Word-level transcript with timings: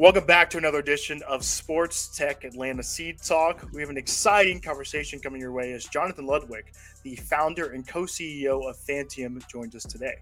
Welcome 0.00 0.24
back 0.24 0.48
to 0.48 0.56
another 0.56 0.78
edition 0.78 1.20
of 1.28 1.44
Sports 1.44 2.08
Tech 2.16 2.44
Atlanta 2.44 2.82
Seed 2.82 3.20
Talk. 3.20 3.68
We 3.74 3.82
have 3.82 3.90
an 3.90 3.98
exciting 3.98 4.58
conversation 4.58 5.20
coming 5.20 5.42
your 5.42 5.52
way 5.52 5.74
as 5.74 5.84
Jonathan 5.84 6.24
Ludwig, 6.24 6.72
the 7.02 7.16
founder 7.16 7.72
and 7.72 7.86
co 7.86 8.04
CEO 8.04 8.66
of 8.66 8.78
Fantium, 8.78 9.46
joins 9.46 9.76
us 9.76 9.82
today. 9.82 10.14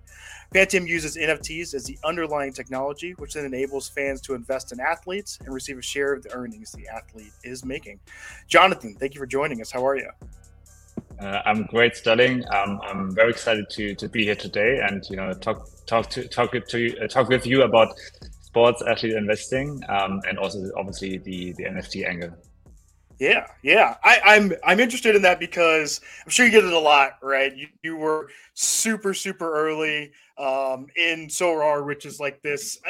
Fantium 0.53 0.89
uses 0.89 1.17
NFTs 1.17 1.75
as 1.75 1.85
the 1.85 1.97
underlying 2.03 2.53
technology, 2.53 3.13
which 3.19 3.35
then 3.35 3.45
enables 3.45 3.89
fans 3.89 4.21
to 4.23 4.35
invest 4.35 4.73
in 4.73 4.81
athletes 4.81 5.39
and 5.45 5.55
receive 5.55 5.79
a 5.79 5.83
share 5.83 6.13
of 6.13 6.25
the 6.25 6.33
earnings 6.33 6.73
the 6.73 6.89
athlete 6.89 7.31
is 7.45 7.65
making. 7.65 8.01
Jonathan, 8.49 8.97
thank 8.99 9.15
you 9.15 9.21
for 9.21 9.27
joining 9.27 9.61
us. 9.61 9.71
How 9.71 9.87
are 9.87 9.95
you? 9.97 10.11
Uh, 11.21 11.43
I'm 11.47 11.67
great, 11.67 11.95
Sterling. 11.95 12.45
Um, 12.53 12.81
I'm 12.83 13.15
very 13.15 13.31
excited 13.31 13.71
to, 13.71 13.95
to 13.95 14.09
be 14.09 14.25
here 14.25 14.35
today 14.35 14.81
and 14.83 15.09
you 15.09 15.15
know 15.15 15.33
talk 15.35 15.69
talk 15.87 16.11
to 16.11 16.27
talk 16.27 16.51
to 16.53 16.99
uh, 16.99 17.07
talk 17.07 17.29
with 17.29 17.47
you 17.47 17.63
about 17.63 17.95
sports 18.49 18.83
athlete 18.83 19.13
investing, 19.13 19.83
um, 19.91 20.23
and 20.27 20.39
also 20.39 20.71
obviously 20.75 21.19
the 21.19 21.53
the 21.53 21.65
NFT 21.65 22.09
angle. 22.09 22.31
Yeah, 23.19 23.47
yeah. 23.63 23.97
I, 24.03 24.21
I'm 24.25 24.53
I'm 24.65 24.81
interested 24.81 25.15
in 25.15 25.23
that 25.23 25.39
because 25.39 26.01
I'm 26.25 26.31
sure 26.31 26.47
you 26.47 26.53
get 26.53 26.65
it 26.65 26.73
a 26.73 26.79
lot, 26.79 27.19
right? 27.23 27.55
You, 27.55 27.67
you 27.83 27.97
were 27.97 28.31
super 28.55 29.13
super 29.13 29.53
early 29.53 30.13
um, 30.39 30.87
in 30.97 31.27
Sorare, 31.27 31.85
which 31.85 32.07
is 32.07 32.21
like 32.21 32.41
this 32.43 32.81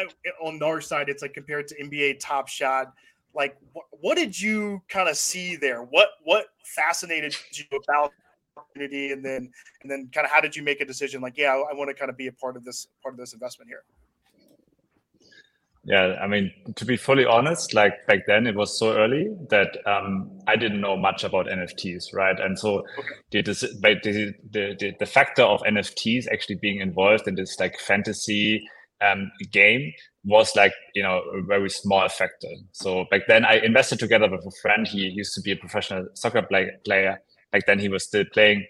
on 0.40 0.62
our 0.62 0.80
side. 0.80 1.08
It's 1.08 1.22
like 1.22 1.34
compared 1.34 1.66
to 1.68 1.82
NBA 1.82 2.20
Top 2.20 2.46
Shot. 2.46 2.92
Like, 3.34 3.56
wh- 3.74 4.02
what 4.02 4.16
did 4.16 4.40
you 4.40 4.80
kind 4.88 5.08
of 5.08 5.16
see 5.16 5.56
there? 5.56 5.82
What 5.82 6.10
what 6.22 6.46
fascinated 6.62 7.34
you 7.52 7.64
about 7.88 8.12
opportunity, 8.56 9.10
and 9.10 9.24
then 9.24 9.50
and 9.82 9.90
then 9.90 10.08
kind 10.14 10.24
of 10.24 10.30
how 10.30 10.40
did 10.40 10.54
you 10.54 10.62
make 10.62 10.80
a 10.80 10.84
decision? 10.84 11.20
Like, 11.20 11.36
yeah, 11.36 11.50
I, 11.52 11.72
I 11.72 11.74
want 11.74 11.88
to 11.88 11.94
kind 11.94 12.10
of 12.10 12.16
be 12.16 12.28
a 12.28 12.32
part 12.32 12.56
of 12.56 12.64
this 12.64 12.86
part 13.02 13.14
of 13.14 13.18
this 13.18 13.32
investment 13.32 13.68
here. 13.68 13.82
Yeah, 15.84 16.16
I 16.20 16.26
mean, 16.26 16.52
to 16.76 16.84
be 16.84 16.96
fully 16.96 17.24
honest, 17.24 17.72
like 17.72 18.06
back 18.06 18.26
then 18.26 18.46
it 18.46 18.54
was 18.54 18.78
so 18.78 18.96
early 18.96 19.28
that 19.48 19.78
um, 19.86 20.30
I 20.46 20.56
didn't 20.56 20.80
know 20.80 20.96
much 20.96 21.24
about 21.24 21.46
NFTs, 21.46 22.12
right? 22.12 22.38
And 22.38 22.58
so 22.58 22.82
the, 23.30 23.42
the, 23.42 24.34
the, 24.50 24.92
the 24.98 25.06
factor 25.06 25.42
of 25.42 25.62
NFTs 25.62 26.26
actually 26.30 26.56
being 26.56 26.80
involved 26.80 27.26
in 27.26 27.36
this 27.36 27.58
like 27.58 27.78
fantasy 27.78 28.62
um, 29.00 29.30
game 29.50 29.92
was 30.24 30.54
like, 30.56 30.72
you 30.94 31.02
know, 31.02 31.22
a 31.34 31.42
very 31.42 31.70
small 31.70 32.08
factor. 32.08 32.48
So 32.72 33.06
back 33.10 33.22
then 33.28 33.44
I 33.44 33.54
invested 33.58 33.98
together 33.98 34.28
with 34.30 34.44
a 34.44 34.52
friend. 34.60 34.86
He 34.86 34.98
used 34.98 35.34
to 35.36 35.40
be 35.40 35.52
a 35.52 35.56
professional 35.56 36.06
soccer 36.14 36.42
play, 36.42 36.70
player. 36.84 37.22
Back 37.52 37.66
then 37.66 37.78
he 37.78 37.88
was 37.88 38.04
still 38.04 38.24
playing. 38.32 38.66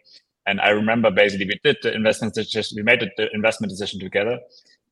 And 0.47 0.61
I 0.61 0.71
remember 0.71 1.11
basically 1.11 1.47
we 1.47 1.61
did 1.65 1.79
the 1.83 1.95
investment 1.95 2.35
decision, 2.35 2.77
we 2.77 2.83
made 2.83 3.01
the 3.17 3.29
investment 3.35 3.71
decision 3.71 3.99
together 3.99 4.39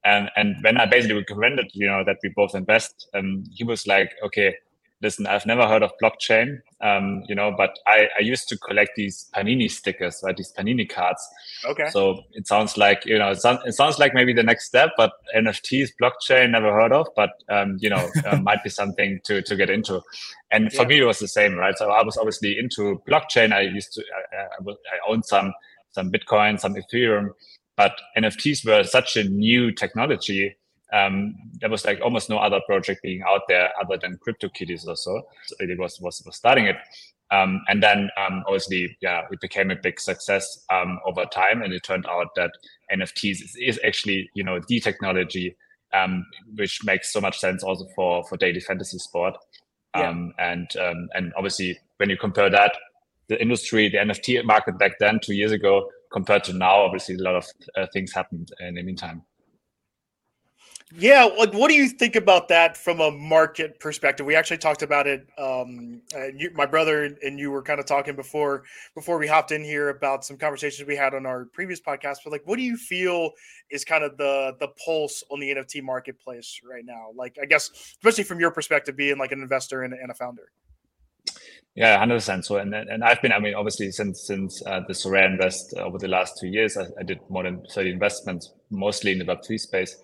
and 0.06 0.30
and 0.36 0.56
when 0.62 0.78
I 0.78 0.86
basically 0.86 1.16
recommended, 1.16 1.70
you 1.74 1.86
know, 1.86 2.04
that 2.04 2.18
we 2.22 2.30
both 2.34 2.54
invest, 2.54 3.08
um, 3.14 3.44
he 3.52 3.64
was 3.64 3.86
like, 3.86 4.12
okay, 4.24 4.54
listen, 5.02 5.26
I've 5.26 5.44
never 5.44 5.66
heard 5.68 5.82
of 5.82 5.92
blockchain, 6.02 6.58
um, 6.80 7.22
you 7.28 7.34
know, 7.34 7.52
but 7.56 7.78
I, 7.86 8.08
I 8.18 8.22
used 8.22 8.48
to 8.48 8.58
collect 8.58 8.92
these 8.96 9.30
Panini 9.34 9.70
stickers, 9.70 10.20
right? 10.24 10.36
These 10.36 10.52
Panini 10.56 10.88
cards. 10.88 11.22
Okay. 11.66 11.90
So 11.90 12.22
it 12.32 12.46
sounds 12.46 12.78
like, 12.78 13.04
you 13.04 13.18
know, 13.18 13.30
it, 13.30 13.40
sound, 13.40 13.58
it 13.66 13.74
sounds 13.74 13.98
like 13.98 14.14
maybe 14.14 14.32
the 14.32 14.42
next 14.42 14.66
step, 14.66 14.90
but 14.96 15.12
NFTs, 15.36 15.90
blockchain, 16.00 16.50
never 16.50 16.72
heard 16.72 16.92
of, 16.92 17.08
but, 17.14 17.30
um, 17.50 17.76
you 17.78 17.90
know, 17.90 18.08
uh, 18.24 18.38
might 18.38 18.64
be 18.64 18.70
something 18.70 19.20
to, 19.24 19.42
to 19.42 19.56
get 19.56 19.68
into. 19.68 20.00
And 20.50 20.72
for 20.72 20.82
yeah. 20.82 20.88
me, 20.88 20.98
it 21.00 21.04
was 21.04 21.18
the 21.18 21.28
same, 21.28 21.56
right? 21.56 21.76
So 21.76 21.90
I 21.90 22.02
was 22.02 22.16
obviously 22.16 22.58
into 22.58 23.02
blockchain. 23.06 23.52
I 23.52 23.62
used 23.62 23.92
to, 23.94 24.04
I, 24.32 24.36
I, 24.36 24.70
I 24.70 25.12
owned 25.12 25.26
some, 25.26 25.52
some 25.90 26.10
Bitcoin, 26.10 26.58
some 26.58 26.74
Ethereum. 26.74 27.30
But 27.76 27.92
NFTs 28.16 28.66
were 28.66 28.84
such 28.84 29.16
a 29.16 29.24
new 29.24 29.72
technology. 29.72 30.56
Um, 30.92 31.34
there 31.60 31.68
was 31.68 31.84
like 31.84 32.00
almost 32.00 32.30
no 32.30 32.38
other 32.38 32.60
project 32.66 33.02
being 33.02 33.22
out 33.22 33.42
there 33.48 33.70
other 33.80 33.98
than 34.00 34.18
CryptoKitties 34.26 34.86
or 34.86 34.96
so. 34.96 35.22
so 35.46 35.56
it 35.58 35.78
was, 35.78 36.00
was, 36.00 36.22
was 36.24 36.36
starting 36.36 36.66
it. 36.66 36.76
Um, 37.32 37.60
and 37.68 37.82
then 37.82 38.08
um, 38.16 38.44
obviously, 38.46 38.96
yeah, 39.00 39.22
it 39.30 39.40
became 39.40 39.70
a 39.70 39.76
big 39.76 39.98
success 39.98 40.64
um, 40.70 41.00
over 41.04 41.24
time. 41.26 41.62
And 41.62 41.72
it 41.72 41.82
turned 41.82 42.06
out 42.06 42.28
that 42.36 42.52
NFTs 42.92 43.42
is, 43.42 43.56
is 43.60 43.80
actually, 43.84 44.30
you 44.34 44.44
know, 44.44 44.60
the 44.68 44.80
technology 44.80 45.56
um, 45.92 46.26
which 46.56 46.84
makes 46.84 47.12
so 47.12 47.20
much 47.20 47.38
sense 47.38 47.62
also 47.62 47.86
for, 47.94 48.24
for 48.24 48.36
daily 48.36 48.60
fantasy 48.60 48.98
sport. 48.98 49.36
Yeah. 49.94 50.10
Um, 50.10 50.34
and 50.38 50.68
um, 50.76 51.08
and 51.14 51.32
obviously, 51.36 51.78
when 51.96 52.10
you 52.10 52.16
compare 52.16 52.50
that, 52.50 52.72
the 53.28 53.40
industry, 53.40 53.88
the 53.88 53.98
NFT 53.98 54.44
market 54.44 54.78
back 54.78 54.92
then, 55.00 55.20
two 55.22 55.34
years 55.34 55.52
ago, 55.52 55.88
compared 56.16 56.42
to 56.42 56.54
now, 56.54 56.76
obviously 56.76 57.14
a 57.14 57.18
lot 57.18 57.34
of 57.34 57.46
uh, 57.76 57.86
things 57.92 58.10
happened 58.10 58.50
in 58.60 58.76
the 58.76 58.82
meantime. 58.82 59.22
Yeah, 60.96 61.24
like 61.24 61.52
what 61.52 61.68
do 61.68 61.74
you 61.74 61.88
think 61.90 62.16
about 62.16 62.48
that 62.48 62.74
from 62.74 63.00
a 63.00 63.10
market 63.10 63.78
perspective? 63.80 64.24
We 64.24 64.34
actually 64.34 64.56
talked 64.56 64.82
about 64.82 65.06
it. 65.06 65.28
Um, 65.36 66.00
you, 66.34 66.50
my 66.54 66.64
brother 66.64 67.04
and 67.22 67.38
you 67.38 67.50
were 67.50 67.60
kind 67.60 67.80
of 67.80 67.84
talking 67.84 68.16
before 68.16 68.62
before 68.94 69.18
we 69.18 69.26
hopped 69.26 69.52
in 69.52 69.62
here 69.62 69.90
about 69.90 70.24
some 70.24 70.38
conversations 70.38 70.88
we 70.88 70.96
had 70.96 71.12
on 71.12 71.26
our 71.26 71.44
previous 71.46 71.82
podcast. 71.82 72.18
But 72.24 72.32
like, 72.32 72.46
what 72.46 72.56
do 72.56 72.62
you 72.62 72.78
feel 72.78 73.32
is 73.68 73.84
kind 73.84 74.02
of 74.02 74.16
the 74.16 74.56
the 74.58 74.68
pulse 74.82 75.22
on 75.30 75.38
the 75.38 75.50
NFT 75.50 75.82
marketplace 75.82 76.60
right 76.64 76.84
now? 76.86 77.08
Like, 77.14 77.36
I 77.42 77.44
guess 77.44 77.70
especially 77.72 78.24
from 78.24 78.40
your 78.40 78.52
perspective, 78.52 78.96
being 78.96 79.18
like 79.18 79.32
an 79.32 79.42
investor 79.42 79.82
and, 79.82 79.92
and 79.92 80.10
a 80.10 80.14
founder. 80.14 80.50
Yeah, 81.76 81.98
hundred 81.98 82.16
percent. 82.16 82.46
So, 82.46 82.56
and 82.56 82.74
and 82.74 83.04
I've 83.04 83.20
been, 83.20 83.32
I 83.32 83.38
mean, 83.38 83.54
obviously 83.54 83.92
since 83.92 84.26
since 84.26 84.62
uh, 84.66 84.80
the 84.88 84.94
Sorare 84.94 85.26
Invest 85.26 85.74
uh, 85.76 85.82
over 85.82 85.98
the 85.98 86.08
last 86.08 86.38
two 86.40 86.48
years, 86.48 86.76
I, 86.78 86.86
I, 86.98 87.02
did 87.02 87.20
more 87.28 87.42
than 87.42 87.64
thirty 87.70 87.90
investments, 87.90 88.50
mostly 88.70 89.12
in 89.12 89.18
the 89.18 89.26
Web 89.26 89.44
three 89.46 89.58
space. 89.58 89.94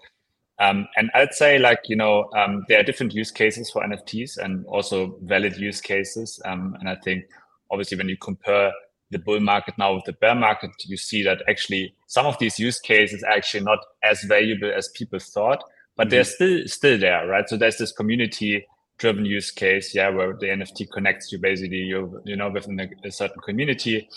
Um, 0.60 0.86
and 0.96 1.10
I'd 1.14 1.32
say, 1.32 1.58
like 1.58 1.80
you 1.88 1.96
know, 1.96 2.30
um, 2.36 2.64
there 2.68 2.78
are 2.78 2.82
different 2.82 3.14
use 3.14 3.30
cases 3.30 3.70
for 3.70 3.82
NFTs 3.82 4.36
and 4.36 4.66
also 4.66 5.16
valid 5.22 5.56
use 5.56 5.80
cases. 5.80 6.38
Um, 6.44 6.76
and 6.78 6.90
I 6.90 6.96
think, 6.96 7.24
obviously, 7.70 7.96
when 7.96 8.10
you 8.10 8.18
compare 8.18 8.70
the 9.10 9.18
bull 9.18 9.40
market 9.40 9.74
now 9.78 9.94
with 9.94 10.04
the 10.04 10.12
bear 10.12 10.34
market, 10.34 10.70
you 10.84 10.98
see 10.98 11.22
that 11.22 11.42
actually 11.48 11.94
some 12.06 12.26
of 12.26 12.38
these 12.38 12.58
use 12.58 12.80
cases 12.80 13.22
are 13.22 13.32
actually 13.32 13.64
not 13.64 13.78
as 14.02 14.22
valuable 14.24 14.70
as 14.70 14.88
people 14.88 15.18
thought, 15.18 15.64
but 15.96 16.04
mm-hmm. 16.04 16.10
they're 16.10 16.24
still 16.24 16.60
still 16.66 16.98
there, 16.98 17.26
right? 17.26 17.48
So 17.48 17.56
there's 17.56 17.78
this 17.78 17.92
community 17.92 18.66
driven 18.98 19.24
use 19.24 19.50
case, 19.50 19.94
yeah, 19.94 20.08
where 20.08 20.34
the 20.34 20.46
NFT 20.46 20.90
connects 20.92 21.32
you 21.32 21.38
basically, 21.38 21.78
you 21.78 22.20
you 22.24 22.36
know, 22.36 22.50
within 22.50 22.80
a, 22.80 22.88
a, 23.04 23.10
certain 23.10 23.40
community. 23.40 24.08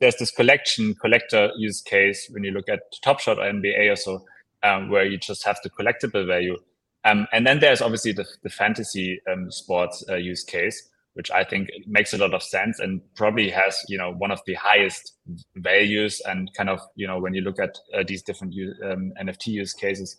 There's 0.00 0.16
this 0.16 0.30
collection 0.30 0.94
collector 1.00 1.50
use 1.56 1.80
case 1.80 2.28
when 2.30 2.44
you 2.44 2.50
look 2.50 2.68
at 2.68 2.80
Top 3.02 3.20
Shot 3.20 3.38
or 3.38 3.44
NBA 3.44 3.92
or 3.92 3.96
so, 3.96 4.24
um, 4.62 4.90
where 4.90 5.04
you 5.04 5.18
just 5.18 5.44
have 5.44 5.58
the 5.62 5.70
collectible 5.70 6.26
value. 6.26 6.56
Um, 7.04 7.26
and 7.32 7.46
then 7.46 7.60
there's 7.60 7.82
obviously 7.82 8.12
the, 8.12 8.26
the 8.42 8.50
fantasy 8.50 9.20
um, 9.30 9.50
sports 9.50 10.04
uh, 10.08 10.16
use 10.16 10.42
case, 10.42 10.88
which 11.14 11.30
I 11.30 11.44
think 11.44 11.68
makes 11.86 12.12
a 12.12 12.18
lot 12.18 12.34
of 12.34 12.42
sense 12.42 12.80
and 12.80 13.00
probably 13.14 13.48
has, 13.50 13.80
you 13.88 13.96
know, 13.96 14.12
one 14.12 14.32
of 14.32 14.40
the 14.46 14.54
highest 14.54 15.14
values 15.56 16.20
and 16.26 16.52
kind 16.54 16.68
of, 16.68 16.80
you 16.96 17.06
know, 17.06 17.20
when 17.20 17.34
you 17.34 17.40
look 17.40 17.60
at 17.60 17.78
uh, 17.96 18.02
these 18.06 18.22
different 18.22 18.54
um, 18.84 19.12
NFT 19.20 19.46
use 19.46 19.72
cases. 19.72 20.16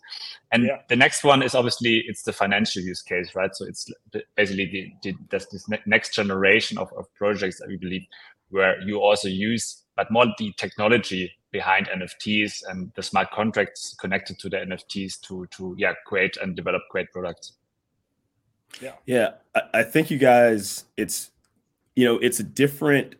And 0.52 0.64
yeah. 0.64 0.78
the 0.88 0.96
next 0.96 1.22
one 1.22 1.42
is 1.42 1.54
obviously 1.54 2.02
it's 2.06 2.22
the 2.22 2.32
financial 2.32 2.82
use 2.82 3.02
case, 3.02 3.34
right? 3.34 3.54
So 3.54 3.66
it's 3.66 3.90
basically 4.36 4.94
the, 5.02 5.10
the 5.10 5.18
there's 5.30 5.46
this 5.46 5.66
next 5.84 6.14
generation 6.14 6.78
of, 6.78 6.90
of 6.96 7.12
projects 7.14 7.60
that 7.60 7.68
we 7.68 7.76
believe 7.76 8.02
where 8.48 8.80
you 8.80 8.98
also 8.98 9.28
use, 9.28 9.82
but 9.96 10.10
more 10.10 10.26
the 10.38 10.52
technology 10.56 11.30
behind 11.52 11.88
NFTs 11.88 12.62
and 12.68 12.90
the 12.96 13.02
smart 13.02 13.30
contracts 13.32 13.94
connected 14.00 14.38
to 14.38 14.48
the 14.48 14.58
NFTs 14.58 15.20
to 15.22 15.46
to 15.56 15.74
yeah 15.78 15.92
create 16.06 16.36
and 16.38 16.56
develop 16.56 16.82
great 16.90 17.10
products. 17.12 17.52
Yeah. 18.80 18.92
Yeah. 19.06 19.30
I, 19.54 19.62
I 19.74 19.82
think 19.82 20.10
you 20.10 20.18
guys, 20.18 20.84
it's, 20.96 21.30
you 21.94 22.04
know, 22.04 22.18
it's 22.18 22.40
a 22.40 22.44
different 22.44 23.14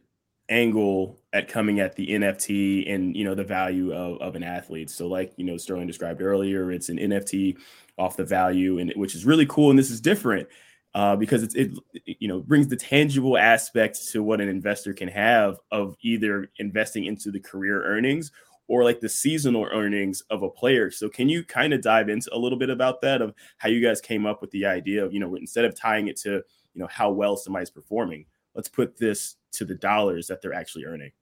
angle 0.49 1.19
at 1.33 1.49
coming 1.49 1.81
at 1.81 1.97
the 1.97 2.09
NFT 2.09 2.93
and, 2.93 3.17
you 3.17 3.25
know, 3.25 3.35
the 3.35 3.45
value 3.45 3.93
of, 3.93 4.21
of 4.21 4.37
an 4.37 4.43
athlete. 4.43 4.91
So, 4.91 5.07
like, 5.07 5.33
you 5.37 5.45
know, 5.45 5.57
Sterling 5.57 5.87
described 5.87 6.21
earlier, 6.21 6.71
it's 6.71 6.89
an 6.89 6.99
NFT 6.99 7.57
off 7.99 8.17
the 8.17 8.25
value, 8.25 8.79
and 8.79 8.93
which 8.97 9.15
is 9.15 9.25
really 9.25 9.47
cool. 9.47 9.71
And 9.71 9.79
this 9.79 9.91
is 9.91 10.01
different. 10.01 10.49
Uh, 10.95 11.15
because 11.15 11.43
it's, 11.43 11.55
it 11.55 11.77
you 12.07 12.27
know 12.27 12.41
brings 12.41 12.69
the 12.69 12.77
tangible 12.77 13.37
aspect 13.37 14.09
to 14.09 14.23
what 14.23 14.41
an 14.41 14.49
investor 14.49 14.95
can 14.95 15.09
have 15.09 15.59
of 15.71 15.95
either 16.01 16.49
investing 16.59 17.05
into 17.05 17.31
the 17.31 17.39
career 17.39 17.85
earnings 17.85 18.33
or 18.69 18.85
like 18.85 19.01
the 19.01 19.09
seasonal 19.09 19.65
earnings 19.71 20.23
of 20.31 20.43
a 20.43 20.51
player. 20.51 20.91
So 20.91 21.09
can 21.09 21.29
you 21.29 21.45
kind 21.45 21.73
of 21.73 21.83
dive 21.83 22.09
into 22.09 22.35
a 22.35 22.39
little 22.39 22.59
bit 22.59 22.71
about 22.71 23.01
that 23.03 23.23
of 23.23 23.35
how 23.59 23.69
you 23.69 23.81
guys 23.81 24.01
came 24.01 24.27
up 24.27 24.41
with 24.41 24.51
the 24.51 24.67
idea 24.67 25.05
of, 25.05 25.13
you 25.13 25.21
know, 25.21 25.35
instead 25.37 25.65
of 25.65 25.75
tying 25.75 26.09
it 26.09 26.17
to, 26.19 26.31
you 26.31 26.43
know, 26.75 26.89
how 26.89 27.11
well 27.11 27.37
somebody's 27.37 27.71
performing, 27.71 28.27
let's 28.55 28.69
put 28.69 28.97
this 28.97 29.37
to 29.53 29.65
the 29.65 29.75
dollars 29.75 30.27
that 30.27 30.43
they're 30.43 30.55
actually 30.55 30.85
earning. 30.85 31.13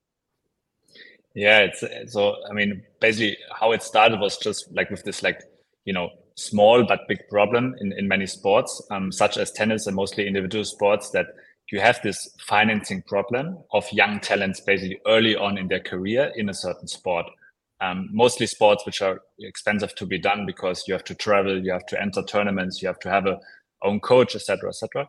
Yeah, 1.35 1.61
it's 1.61 2.13
so 2.13 2.37
I 2.49 2.53
mean, 2.53 2.83
basically 3.01 3.37
how 3.53 3.73
it 3.73 3.83
started 3.83 4.21
was 4.21 4.39
just 4.39 4.73
like 4.73 4.91
with 4.91 5.03
this 5.03 5.23
like, 5.23 5.43
you 5.85 5.93
know, 5.93 6.11
small 6.37 6.85
but 6.85 7.01
big 7.09 7.29
problem 7.29 7.75
in, 7.81 7.93
in 7.93 8.09
many 8.09 8.27
sports, 8.27 8.83
um, 8.91 9.13
such 9.13 9.37
as 9.37 9.53
tennis 9.53 9.87
and 9.87 9.97
mostly 9.97 10.27
individual 10.27 10.65
sports 10.65 11.11
that 11.11 11.27
you 11.71 11.81
have 11.81 12.01
this 12.03 12.29
financing 12.41 13.03
problem 13.03 13.59
of 13.73 13.91
young 13.93 14.21
talents 14.21 14.61
basically 14.61 15.01
early 15.07 15.37
on 15.37 15.59
in 15.59 15.69
their 15.69 15.81
career 15.81 16.33
in 16.37 16.49
a 16.49 16.55
certain 16.55 16.87
sport. 16.87 17.27
Um, 17.81 18.09
mostly 18.13 18.47
sports 18.47 18.87
which 18.87 19.03
are 19.03 19.21
expensive 19.41 19.95
to 19.97 20.07
be 20.07 20.19
done 20.19 20.47
because 20.47 20.85
you 20.87 20.95
have 20.95 21.05
to 21.05 21.15
travel, 21.15 21.63
you 21.63 21.73
have 21.73 21.87
to 21.87 22.01
enter 22.01 22.23
tournaments, 22.23 22.81
you 22.81 22.89
have 22.89 23.01
to 23.01 23.11
have 23.11 23.27
a 23.27 23.39
own 23.83 24.01
coach, 24.01 24.35
etc., 24.35 24.71
etc. 24.71 25.09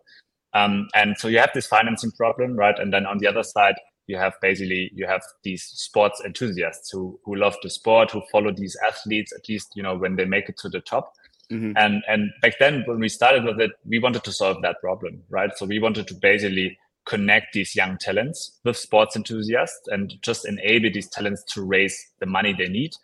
Um, 0.54 0.88
and 0.94 1.18
so 1.18 1.28
you 1.28 1.40
have 1.40 1.52
this 1.54 1.68
financing 1.68 2.12
problem, 2.12 2.56
right? 2.56 2.78
And 2.78 2.94
then 2.94 3.06
on 3.06 3.20
the 3.20 3.28
other 3.28 3.44
side, 3.44 3.76
you 4.08 4.18
have 4.18 4.34
basically 4.42 4.92
you 4.94 5.08
have 5.08 5.22
these 5.44 5.64
sports 5.64 6.22
enthusiasts 6.24 6.92
who 6.92 7.20
who 7.26 7.36
love 7.36 7.56
the 7.64 7.70
sport, 7.70 8.12
who 8.12 8.22
follow 8.32 8.52
these 8.52 8.78
athletes 8.88 9.34
at 9.34 9.50
least 9.50 9.70
you 9.76 9.84
know 9.84 9.96
when 9.96 10.16
they 10.16 10.26
make 10.26 10.50
it 10.50 10.58
to 10.58 10.70
the 10.70 10.82
top. 10.82 11.14
Mm-hmm. 11.52 11.74
And 11.76 12.04
and 12.08 12.32
back 12.42 12.54
then 12.60 12.84
when 12.86 13.00
we 13.00 13.10
started 13.10 13.44
with 13.44 13.60
it, 13.60 13.72
we 13.86 14.00
wanted 14.00 14.24
to 14.24 14.32
solve 14.32 14.62
that 14.62 14.82
problem, 14.82 15.24
right? 15.30 15.52
So 15.58 15.66
we 15.66 15.80
wanted 15.80 16.08
to 16.08 16.16
basically 16.16 16.78
connect 17.06 17.54
these 17.54 17.76
young 17.76 17.98
talents 17.98 18.60
with 18.64 18.78
sports 18.78 19.16
enthusiasts 19.16 19.88
and 19.88 20.16
just 20.22 20.48
enable 20.48 20.90
these 20.92 21.08
talents 21.08 21.44
to 21.44 21.62
raise 21.62 21.96
the 22.20 22.26
money 22.26 22.54
they 22.54 22.68
need 22.68 22.96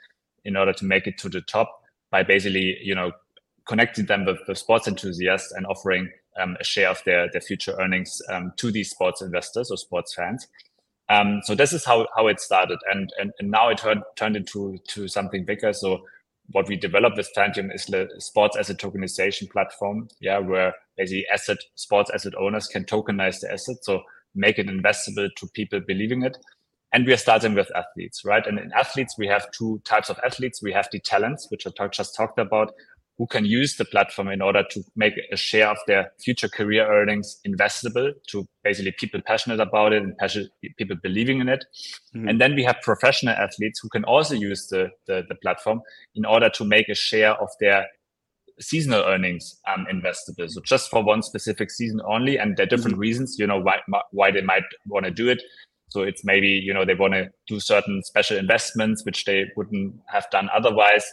in 0.44 0.58
order 0.58 0.74
to 0.74 0.86
make 0.86 1.06
it 1.06 1.20
to 1.20 1.30
the 1.30 1.42
top 1.42 1.84
by 2.10 2.24
basically 2.24 2.78
you 2.82 2.96
know 2.96 3.12
connecting 3.66 4.08
them 4.08 4.26
with, 4.26 4.40
with 4.48 4.58
sports 4.58 4.88
enthusiasts 4.88 5.52
and 5.52 5.68
offering 5.68 6.10
um, 6.40 6.58
a 6.60 6.64
share 6.64 6.90
of 6.90 7.02
their, 7.06 7.30
their 7.32 7.42
future 7.42 7.76
earnings 7.80 8.22
um, 8.30 8.54
to 8.58 8.72
these 8.72 8.90
sports 8.90 9.22
investors 9.22 9.70
or 9.70 9.78
sports 9.78 10.14
fans. 10.14 10.48
Um, 11.10 11.42
so 11.44 11.56
this 11.56 11.74
is 11.74 11.86
how, 11.86 12.08
how 12.16 12.28
it 12.28 12.40
started, 12.40 12.80
and 12.92 13.12
and, 13.20 13.32
and 13.40 13.52
now 13.52 13.70
it 13.70 13.80
turned 13.80 14.02
turned 14.16 14.38
into 14.38 14.78
to 14.90 15.08
something 15.10 15.44
bigger. 15.44 15.74
So 15.74 16.06
what 16.50 16.68
we 16.68 16.76
developed 16.76 17.18
with 17.18 17.30
Fantium 17.36 17.74
is 17.74 17.86
the 17.86 18.10
sports 18.18 18.58
asset 18.58 18.78
tokenization 18.78 19.50
platform, 19.50 20.08
yeah, 20.20 20.40
where 20.40 20.74
basically 20.98 21.26
asset 21.34 21.58
sports 21.76 22.12
asset 22.14 22.34
owners 22.40 22.68
can 22.68 22.84
tokenize 22.84 23.40
the 23.40 23.52
asset, 23.52 23.78
so 23.84 24.02
make 24.36 24.60
it 24.60 24.68
investable 24.68 25.30
to 25.38 25.48
people 25.54 25.80
believing 25.80 26.24
it. 26.24 26.38
And 26.94 27.06
we 27.06 27.14
are 27.14 27.18
starting 27.18 27.54
with 27.54 27.72
athletes, 27.74 28.26
right? 28.26 28.46
And 28.46 28.60
in 28.60 28.72
athletes, 28.74 29.16
we 29.18 29.28
have 29.28 29.50
two 29.52 29.82
types 29.86 30.10
of 30.10 30.20
athletes. 30.26 30.62
We 30.62 30.74
have 30.74 30.90
the 30.92 31.00
talents, 31.00 31.48
which 31.50 31.66
I 31.66 31.88
just 31.88 32.16
talked 32.18 32.38
about, 32.38 32.74
who 33.22 33.28
can 33.28 33.46
use 33.46 33.78
the 33.78 33.86
platform 33.86 34.30
in 34.30 34.42
order 34.42 34.64
to 34.68 34.84
make 34.96 35.14
a 35.32 35.38
share 35.38 35.70
of 35.70 35.78
their 35.86 36.12
future 36.20 36.50
career 36.50 36.88
earnings 36.92 37.40
investable 37.48 38.12
to 38.26 38.48
basically 38.64 38.92
people 38.98 39.22
passionate 39.24 39.60
about 39.60 39.94
it 39.94 40.02
and 40.02 40.16
people 40.76 40.98
believing 41.04 41.40
in 41.40 41.48
it. 41.48 41.64
Mm-hmm. 42.16 42.30
And 42.30 42.42
then 42.42 42.56
we 42.56 42.64
have 42.64 42.78
professional 42.82 43.36
athletes 43.36 43.80
who 43.80 43.90
can 43.90 44.04
also 44.06 44.34
use 44.34 44.70
the, 44.70 44.90
the, 45.06 45.22
the, 45.30 45.36
platform 45.36 45.82
in 46.16 46.26
order 46.26 46.50
to 46.50 46.66
make 46.66 46.90
a 46.90 46.96
share 46.96 47.34
of 47.34 47.50
their 47.60 47.86
seasonal 48.60 49.04
earnings 49.04 49.56
um, 49.68 49.86
investable. 49.94 50.50
So 50.50 50.60
just 50.62 50.90
for 50.90 51.04
one 51.04 51.22
specific 51.22 51.70
season 51.70 52.02
only, 52.10 52.40
and 52.40 52.58
there 52.58 52.64
are 52.64 52.70
different 52.70 52.96
mm-hmm. 52.96 53.02
reasons, 53.02 53.36
you 53.38 53.46
know, 53.46 53.62
why, 53.62 53.82
why 54.10 54.32
they 54.32 54.42
might 54.42 54.64
want 54.88 55.06
to 55.06 55.12
do 55.12 55.30
it. 55.30 55.44
So 55.90 56.02
it's 56.02 56.26
maybe, 56.26 56.48
you 56.48 56.74
know, 56.74 56.86
they 56.86 56.96
want 56.96 57.14
to 57.14 57.30
do 57.46 57.60
certain 57.60 58.02
special 58.02 58.38
investments, 58.38 59.06
which 59.06 59.26
they 59.26 59.46
wouldn't 59.56 59.94
have 60.08 60.28
done 60.32 60.50
otherwise 60.56 61.06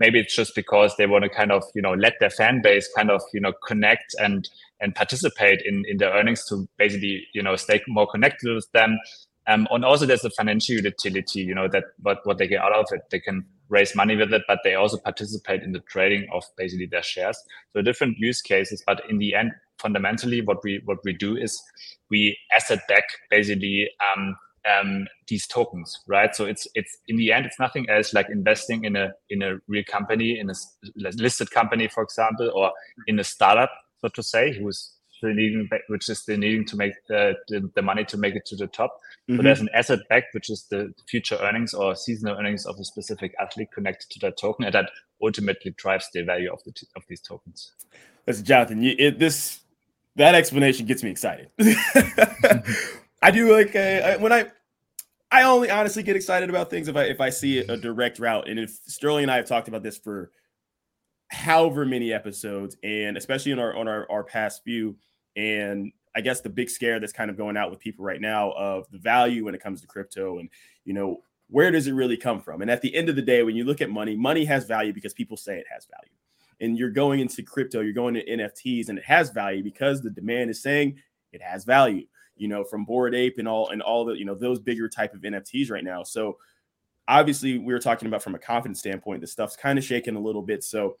maybe 0.00 0.18
it's 0.18 0.34
just 0.34 0.54
because 0.56 0.96
they 0.96 1.06
want 1.06 1.22
to 1.22 1.30
kind 1.30 1.52
of 1.52 1.62
you 1.74 1.82
know 1.82 1.92
let 1.92 2.14
their 2.18 2.30
fan 2.30 2.60
base 2.60 2.90
kind 2.96 3.10
of 3.10 3.22
you 3.32 3.40
know 3.40 3.52
connect 3.64 4.16
and 4.18 4.48
and 4.80 4.94
participate 4.96 5.60
in 5.64 5.84
in 5.86 5.98
their 5.98 6.12
earnings 6.12 6.44
to 6.46 6.66
basically 6.78 7.24
you 7.34 7.42
know 7.42 7.54
stay 7.54 7.80
more 7.86 8.08
connected 8.08 8.52
with 8.52 8.66
them. 8.72 8.98
Um, 9.46 9.66
and 9.70 9.84
also 9.84 10.06
there's 10.06 10.24
a 10.24 10.30
financial 10.30 10.76
utility 10.76 11.40
you 11.40 11.54
know 11.54 11.68
that 11.68 11.84
what 12.02 12.18
what 12.24 12.38
they 12.38 12.48
get 12.48 12.62
out 12.62 12.72
of 12.72 12.86
it. 12.90 13.02
They 13.10 13.20
can 13.20 13.44
raise 13.68 13.94
money 13.94 14.16
with 14.16 14.32
it 14.32 14.42
but 14.48 14.58
they 14.64 14.74
also 14.74 14.96
participate 14.96 15.62
in 15.62 15.70
the 15.70 15.78
trading 15.80 16.26
of 16.32 16.42
basically 16.56 16.86
their 16.86 17.02
shares. 17.02 17.38
So 17.72 17.82
different 17.82 18.18
use 18.18 18.42
cases 18.42 18.82
but 18.86 19.02
in 19.08 19.18
the 19.18 19.34
end 19.34 19.52
fundamentally 19.78 20.42
what 20.42 20.62
we 20.62 20.80
what 20.84 20.98
we 21.04 21.12
do 21.12 21.36
is 21.36 21.62
we 22.10 22.36
asset 22.54 22.80
back 22.88 23.04
basically 23.30 23.88
um, 24.08 24.36
um, 24.68 25.06
these 25.28 25.46
tokens, 25.46 26.00
right? 26.06 26.34
So 26.34 26.44
it's 26.44 26.66
it's 26.74 26.96
in 27.08 27.16
the 27.16 27.32
end, 27.32 27.46
it's 27.46 27.58
nothing 27.58 27.88
else 27.88 28.12
like 28.12 28.28
investing 28.30 28.84
in 28.84 28.96
a 28.96 29.12
in 29.28 29.42
a 29.42 29.58
real 29.68 29.84
company, 29.84 30.38
in 30.38 30.50
a 30.50 30.54
listed 30.96 31.50
company, 31.50 31.88
for 31.88 32.02
example, 32.02 32.50
or 32.54 32.72
in 33.06 33.18
a 33.18 33.24
startup, 33.24 33.70
so 34.00 34.08
to 34.08 34.22
say, 34.22 34.52
who's 34.52 34.92
still 35.20 35.34
needing, 35.34 35.68
which 35.88 36.08
is 36.08 36.18
still 36.18 36.38
needing 36.38 36.64
to 36.64 36.76
make 36.76 36.94
the, 37.08 37.34
the, 37.48 37.70
the 37.74 37.82
money 37.82 38.04
to 38.04 38.16
make 38.16 38.34
it 38.34 38.46
to 38.46 38.56
the 38.56 38.66
top. 38.66 38.96
Mm-hmm. 39.28 39.36
So 39.36 39.42
there's 39.42 39.60
an 39.60 39.68
asset 39.74 40.00
back, 40.08 40.24
which 40.32 40.48
is 40.48 40.66
the 40.70 40.92
future 41.08 41.36
earnings 41.40 41.74
or 41.74 41.94
seasonal 41.94 42.38
earnings 42.38 42.64
of 42.64 42.76
a 42.78 42.84
specific 42.84 43.34
athlete 43.40 43.68
connected 43.72 44.08
to 44.10 44.18
that 44.20 44.38
token, 44.38 44.64
and 44.64 44.74
that 44.74 44.90
ultimately 45.22 45.72
drives 45.76 46.08
the 46.12 46.22
value 46.22 46.50
of 46.52 46.62
the 46.64 46.72
of 46.96 47.02
these 47.08 47.20
tokens. 47.20 47.72
Listen, 48.26 48.44
Jonathan, 48.44 48.82
you, 48.82 48.94
it, 48.98 49.18
this 49.18 49.60
that 50.16 50.34
explanation 50.34 50.86
gets 50.86 51.02
me 51.02 51.10
excited. 51.10 51.50
I 53.22 53.30
do 53.30 53.54
like 53.54 53.76
uh, 53.76 54.18
when 54.18 54.32
I 54.32 54.50
I 55.30 55.44
only 55.44 55.70
honestly 55.70 56.02
get 56.02 56.16
excited 56.16 56.50
about 56.50 56.70
things 56.70 56.88
if 56.88 56.96
I 56.96 57.04
if 57.04 57.20
I 57.20 57.30
see 57.30 57.58
a 57.58 57.76
direct 57.76 58.18
route. 58.18 58.48
And 58.48 58.58
if 58.58 58.70
Sterling 58.70 59.24
and 59.24 59.30
I 59.30 59.36
have 59.36 59.46
talked 59.46 59.68
about 59.68 59.82
this 59.82 59.98
for 59.98 60.30
however 61.28 61.84
many 61.84 62.12
episodes, 62.12 62.76
and 62.82 63.16
especially 63.16 63.52
in 63.52 63.58
our 63.58 63.76
on 63.76 63.88
our, 63.88 64.10
our 64.10 64.24
past 64.24 64.62
few, 64.64 64.96
and 65.36 65.92
I 66.16 66.20
guess 66.20 66.40
the 66.40 66.50
big 66.50 66.70
scare 66.70 66.98
that's 66.98 67.12
kind 67.12 67.30
of 67.30 67.36
going 67.36 67.56
out 67.56 67.70
with 67.70 67.78
people 67.78 68.04
right 68.04 68.20
now 68.20 68.52
of 68.52 68.90
the 68.90 68.98
value 68.98 69.44
when 69.44 69.54
it 69.54 69.62
comes 69.62 69.80
to 69.82 69.86
crypto 69.86 70.38
and 70.38 70.48
you 70.84 70.94
know 70.94 71.22
where 71.48 71.70
does 71.70 71.88
it 71.88 71.92
really 71.92 72.16
come 72.16 72.40
from? 72.40 72.62
And 72.62 72.70
at 72.70 72.80
the 72.80 72.94
end 72.94 73.08
of 73.08 73.16
the 73.16 73.22
day, 73.22 73.42
when 73.42 73.56
you 73.56 73.64
look 73.64 73.80
at 73.80 73.90
money, 73.90 74.16
money 74.16 74.44
has 74.44 74.66
value 74.66 74.92
because 74.92 75.12
people 75.12 75.36
say 75.36 75.58
it 75.58 75.66
has 75.72 75.84
value. 75.84 76.14
And 76.60 76.78
you're 76.78 76.90
going 76.90 77.18
into 77.18 77.42
crypto, 77.42 77.80
you're 77.80 77.92
going 77.92 78.14
to 78.14 78.24
NFTs, 78.24 78.88
and 78.88 78.96
it 78.96 79.04
has 79.04 79.30
value 79.30 79.64
because 79.64 80.00
the 80.00 80.10
demand 80.10 80.50
is 80.50 80.62
saying 80.62 80.96
it 81.32 81.42
has 81.42 81.64
value 81.64 82.06
you 82.40 82.48
know, 82.48 82.64
from 82.64 82.86
Bored 82.86 83.14
Ape 83.14 83.38
and 83.38 83.46
all 83.46 83.68
and 83.68 83.82
all 83.82 84.04
the, 84.06 84.14
you 84.14 84.24
know, 84.24 84.34
those 84.34 84.58
bigger 84.58 84.88
type 84.88 85.12
of 85.12 85.20
NFTs 85.20 85.70
right 85.70 85.84
now. 85.84 86.02
So 86.02 86.38
obviously 87.06 87.58
we 87.58 87.72
were 87.72 87.78
talking 87.78 88.08
about 88.08 88.22
from 88.22 88.34
a 88.34 88.38
confidence 88.38 88.78
standpoint, 88.78 89.20
the 89.20 89.26
stuff's 89.26 89.56
kind 89.56 89.78
of 89.78 89.84
shaking 89.84 90.16
a 90.16 90.20
little 90.20 90.40
bit. 90.40 90.64
So 90.64 90.96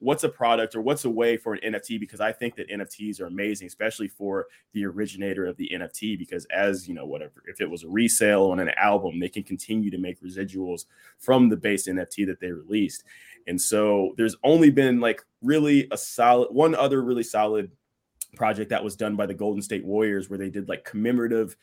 what's 0.00 0.24
a 0.24 0.28
product 0.28 0.74
or 0.74 0.80
what's 0.80 1.04
a 1.04 1.10
way 1.10 1.36
for 1.36 1.54
an 1.54 1.72
NFT? 1.72 2.00
Because 2.00 2.20
I 2.20 2.32
think 2.32 2.56
that 2.56 2.68
NFTs 2.68 3.20
are 3.20 3.26
amazing, 3.26 3.68
especially 3.68 4.08
for 4.08 4.48
the 4.72 4.84
originator 4.84 5.46
of 5.46 5.56
the 5.56 5.70
NFT. 5.72 6.18
Because 6.18 6.44
as 6.46 6.88
you 6.88 6.94
know, 6.94 7.06
whatever, 7.06 7.44
if 7.46 7.60
it 7.60 7.70
was 7.70 7.84
a 7.84 7.88
resale 7.88 8.46
on 8.46 8.58
an 8.58 8.70
album, 8.76 9.20
they 9.20 9.28
can 9.28 9.44
continue 9.44 9.92
to 9.92 9.98
make 9.98 10.20
residuals 10.22 10.86
from 11.18 11.48
the 11.48 11.56
base 11.56 11.86
NFT 11.86 12.26
that 12.26 12.40
they 12.40 12.50
released. 12.50 13.04
And 13.46 13.60
so 13.60 14.12
there's 14.16 14.34
only 14.42 14.70
been 14.70 14.98
like 14.98 15.22
really 15.40 15.86
a 15.92 15.96
solid 15.96 16.48
one 16.50 16.74
other 16.74 17.00
really 17.02 17.22
solid 17.22 17.70
project 18.34 18.70
that 18.70 18.84
was 18.84 18.96
done 18.96 19.16
by 19.16 19.26
the 19.26 19.34
Golden 19.34 19.62
State 19.62 19.84
Warriors, 19.84 20.28
where 20.28 20.38
they 20.38 20.50
did 20.50 20.68
like 20.68 20.84
commemorative, 20.84 21.56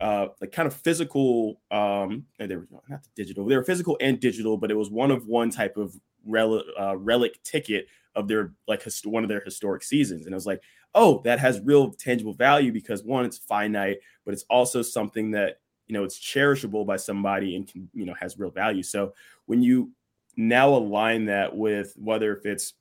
uh, 0.00 0.28
like 0.40 0.52
kind 0.52 0.66
of 0.66 0.74
physical. 0.74 1.60
Um, 1.70 2.26
they 2.38 2.54
were 2.54 2.68
not 2.88 3.02
the 3.02 3.10
digital; 3.16 3.44
they 3.46 3.56
were 3.56 3.64
physical 3.64 3.96
and 4.00 4.20
digital, 4.20 4.56
but 4.56 4.70
it 4.70 4.76
was 4.76 4.90
one 4.90 5.10
of 5.10 5.26
one 5.26 5.50
type 5.50 5.76
of 5.76 5.98
rel- 6.26 6.64
uh, 6.78 6.96
relic 6.96 7.42
ticket 7.42 7.86
of 8.14 8.28
their 8.28 8.52
like 8.66 8.82
hist- 8.82 9.06
one 9.06 9.22
of 9.22 9.28
their 9.28 9.40
historic 9.40 9.82
seasons, 9.82 10.26
and 10.26 10.32
it 10.32 10.36
was 10.36 10.46
like, 10.46 10.62
oh, 10.94 11.20
that 11.24 11.38
has 11.38 11.60
real 11.60 11.92
tangible 11.92 12.34
value 12.34 12.72
because 12.72 13.02
one, 13.02 13.24
it's 13.24 13.38
finite, 13.38 13.98
but 14.24 14.34
it's 14.34 14.44
also 14.50 14.82
something 14.82 15.30
that 15.32 15.60
you 15.86 15.94
know 15.94 16.04
it's 16.04 16.18
cherishable 16.18 16.86
by 16.86 16.96
somebody 16.96 17.56
and 17.56 17.66
can 17.66 17.88
you 17.94 18.04
know 18.04 18.14
has 18.20 18.38
real 18.38 18.50
value. 18.50 18.82
So 18.82 19.14
when 19.46 19.62
you 19.62 19.92
now 20.36 20.68
align 20.74 21.24
that 21.26 21.54
with 21.56 21.94
whether 21.96 22.36
if 22.36 22.46
it's 22.46 22.74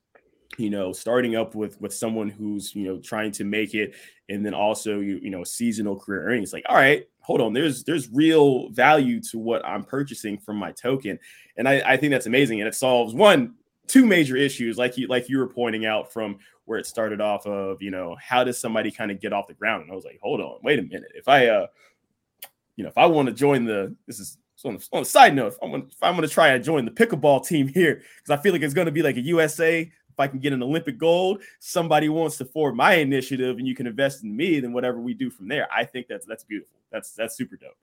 you 0.57 0.69
know 0.69 0.93
starting 0.93 1.35
up 1.35 1.55
with 1.55 1.79
with 1.81 1.93
someone 1.93 2.29
who's 2.29 2.73
you 2.73 2.85
know 2.85 2.97
trying 2.99 3.31
to 3.31 3.43
make 3.43 3.73
it 3.73 3.95
and 4.29 4.45
then 4.45 4.53
also 4.53 4.99
you 4.99 5.19
you 5.21 5.29
know 5.29 5.43
seasonal 5.43 5.99
career 5.99 6.27
earnings 6.27 6.53
like 6.53 6.63
all 6.69 6.75
right 6.75 7.07
hold 7.19 7.41
on 7.41 7.53
there's 7.53 7.83
there's 7.83 8.09
real 8.09 8.69
value 8.69 9.19
to 9.19 9.37
what 9.37 9.63
i'm 9.65 9.83
purchasing 9.83 10.37
from 10.37 10.55
my 10.55 10.71
token. 10.71 11.19
And 11.57 11.67
i 11.67 11.81
i 11.85 11.97
think 11.97 12.11
that's 12.11 12.25
amazing 12.25 12.61
and 12.61 12.67
it 12.67 12.75
solves 12.75 13.13
one 13.13 13.55
two 13.87 14.05
major 14.05 14.35
issues 14.35 14.77
like 14.77 14.97
you 14.97 15.07
like 15.07 15.29
you 15.29 15.37
were 15.37 15.47
pointing 15.47 15.85
out 15.85 16.11
from 16.11 16.39
where 16.65 16.79
it 16.79 16.85
started 16.85 17.21
off 17.21 17.45
of 17.45 17.81
you 17.81 17.91
know 17.91 18.15
how 18.21 18.43
does 18.43 18.59
somebody 18.59 18.91
kind 18.91 19.11
of 19.11 19.21
get 19.21 19.33
off 19.33 19.47
the 19.47 19.53
ground? 19.53 19.83
And 19.83 19.91
i 19.91 19.95
was 19.95 20.05
like 20.05 20.19
hold 20.21 20.41
on 20.41 20.59
wait 20.63 20.79
a 20.79 20.83
minute. 20.83 21.11
If 21.15 21.27
i 21.27 21.47
uh 21.47 21.67
you 22.75 22.83
know 22.83 22.89
if 22.89 22.97
i 22.97 23.05
want 23.05 23.27
to 23.27 23.33
join 23.33 23.65
the 23.65 23.95
this 24.07 24.19
is 24.19 24.37
so 24.57 24.69
on, 24.69 24.77
the, 24.77 24.87
on 24.91 25.05
side 25.05 25.35
note, 25.35 25.53
if 25.53 25.57
I'm, 25.61 25.69
gonna, 25.69 25.83
if 25.83 26.01
I'm 26.01 26.15
gonna 26.15 26.27
try 26.27 26.49
and 26.49 26.63
join 26.63 26.83
the 26.83 26.91
pickleball 26.91 27.45
team 27.45 27.67
here, 27.67 28.01
because 28.17 28.39
I 28.39 28.41
feel 28.41 28.51
like 28.51 28.63
it's 28.63 28.73
gonna 28.73 28.91
be 28.91 29.03
like 29.03 29.15
a 29.15 29.21
USA 29.21 29.89
if 30.17 30.19
I 30.19 30.27
can 30.27 30.39
get 30.39 30.51
an 30.51 30.63
Olympic 30.63 30.97
gold, 30.97 31.43
somebody 31.59 32.09
wants 32.09 32.37
to 32.37 32.45
forward 32.45 32.75
my 32.75 32.95
initiative 32.95 33.57
and 33.57 33.67
you 33.67 33.75
can 33.75 33.85
invest 33.85 34.23
in 34.23 34.35
me, 34.35 34.59
then 34.59 34.73
whatever 34.73 34.99
we 34.99 35.13
do 35.13 35.29
from 35.29 35.47
there, 35.47 35.67
I 35.71 35.85
think 35.85 36.07
that's 36.07 36.25
that's 36.25 36.43
beautiful. 36.43 36.77
That's 36.91 37.11
that's 37.11 37.37
super 37.37 37.55
dope. 37.55 37.77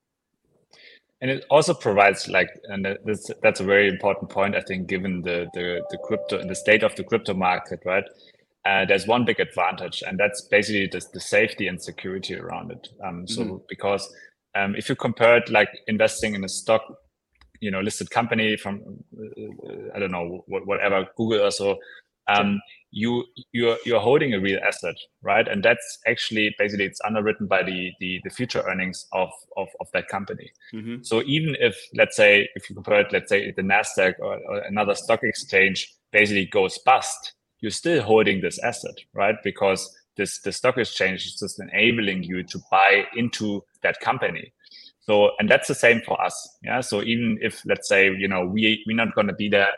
And 1.20 1.30
it 1.30 1.44
also 1.48 1.72
provides 1.72 2.28
like, 2.28 2.48
and 2.64 2.84
that's 2.84 3.30
that's 3.40 3.60
a 3.60 3.64
very 3.64 3.88
important 3.88 4.30
point, 4.30 4.56
I 4.56 4.62
think, 4.62 4.88
given 4.88 5.22
the 5.22 5.46
the, 5.54 5.80
the 5.90 5.98
crypto 5.98 6.40
and 6.40 6.50
the 6.50 6.56
state 6.56 6.82
of 6.82 6.96
the 6.96 7.04
crypto 7.04 7.34
market, 7.34 7.80
right? 7.84 8.04
Uh, 8.66 8.84
there's 8.84 9.06
one 9.06 9.24
big 9.24 9.38
advantage, 9.38 10.02
and 10.06 10.18
that's 10.18 10.40
basically 10.42 10.86
the, 10.86 11.06
the 11.12 11.20
safety 11.20 11.68
and 11.68 11.80
security 11.80 12.34
around 12.34 12.72
it. 12.72 12.88
Um, 13.04 13.28
so 13.28 13.42
mm-hmm. 13.42 13.56
because 13.68 14.12
um, 14.56 14.74
if 14.74 14.88
you 14.88 14.96
compare 14.96 15.36
it 15.36 15.50
like 15.50 15.68
investing 15.86 16.34
in 16.34 16.42
a 16.42 16.48
stock 16.48 16.82
you 17.64 17.70
know 17.70 17.80
listed 17.80 18.10
company 18.10 18.56
from 18.56 18.82
uh, 19.18 19.94
I 19.94 19.98
don't 19.98 20.10
know 20.10 20.44
whatever 20.48 21.06
Google 21.16 21.46
or 21.46 21.50
so 21.50 21.78
um, 22.28 22.60
you 22.90 23.24
you're 23.52 23.76
you're 23.84 24.00
holding 24.00 24.34
a 24.34 24.40
real 24.40 24.60
asset, 24.66 24.94
right? 25.22 25.46
And 25.48 25.62
that's 25.62 25.98
actually 26.06 26.54
basically 26.58 26.84
it's 26.84 27.00
underwritten 27.04 27.46
by 27.46 27.62
the 27.62 27.90
the, 28.00 28.20
the 28.22 28.30
future 28.30 28.62
earnings 28.66 29.06
of, 29.12 29.30
of 29.56 29.68
of 29.80 29.88
that 29.92 30.08
company. 30.08 30.50
Mm-hmm. 30.72 31.02
So 31.02 31.22
even 31.26 31.56
if 31.60 31.76
let's 31.94 32.16
say 32.16 32.48
if 32.54 32.70
you 32.70 32.76
compare 32.76 33.00
it, 33.00 33.12
let's 33.12 33.28
say 33.28 33.50
the 33.50 33.62
Nasdaq 33.62 34.14
or, 34.20 34.38
or 34.48 34.58
another 34.60 34.94
stock 34.94 35.20
exchange 35.22 35.92
basically 36.12 36.46
goes 36.46 36.78
bust, 36.78 37.34
you're 37.60 37.72
still 37.72 38.00
holding 38.00 38.40
this 38.40 38.58
asset, 38.60 38.94
right? 39.12 39.36
Because 39.42 39.92
this 40.16 40.40
the 40.40 40.52
stock 40.52 40.78
exchange 40.78 41.26
is 41.26 41.34
just 41.34 41.60
enabling 41.60 42.22
you 42.22 42.44
to 42.44 42.60
buy 42.70 43.04
into 43.16 43.64
that 43.82 43.98
company. 44.00 44.52
So, 45.00 45.30
and 45.38 45.50
that's 45.50 45.68
the 45.68 45.74
same 45.74 46.00
for 46.00 46.18
us. 46.24 46.34
Yeah. 46.62 46.80
So 46.80 47.02
even 47.02 47.38
if 47.42 47.60
let's 47.66 47.88
say 47.88 48.10
you 48.10 48.28
know 48.28 48.46
we 48.46 48.84
we're 48.86 48.96
not 48.96 49.14
going 49.16 49.26
to 49.26 49.34
be 49.34 49.48
there 49.48 49.72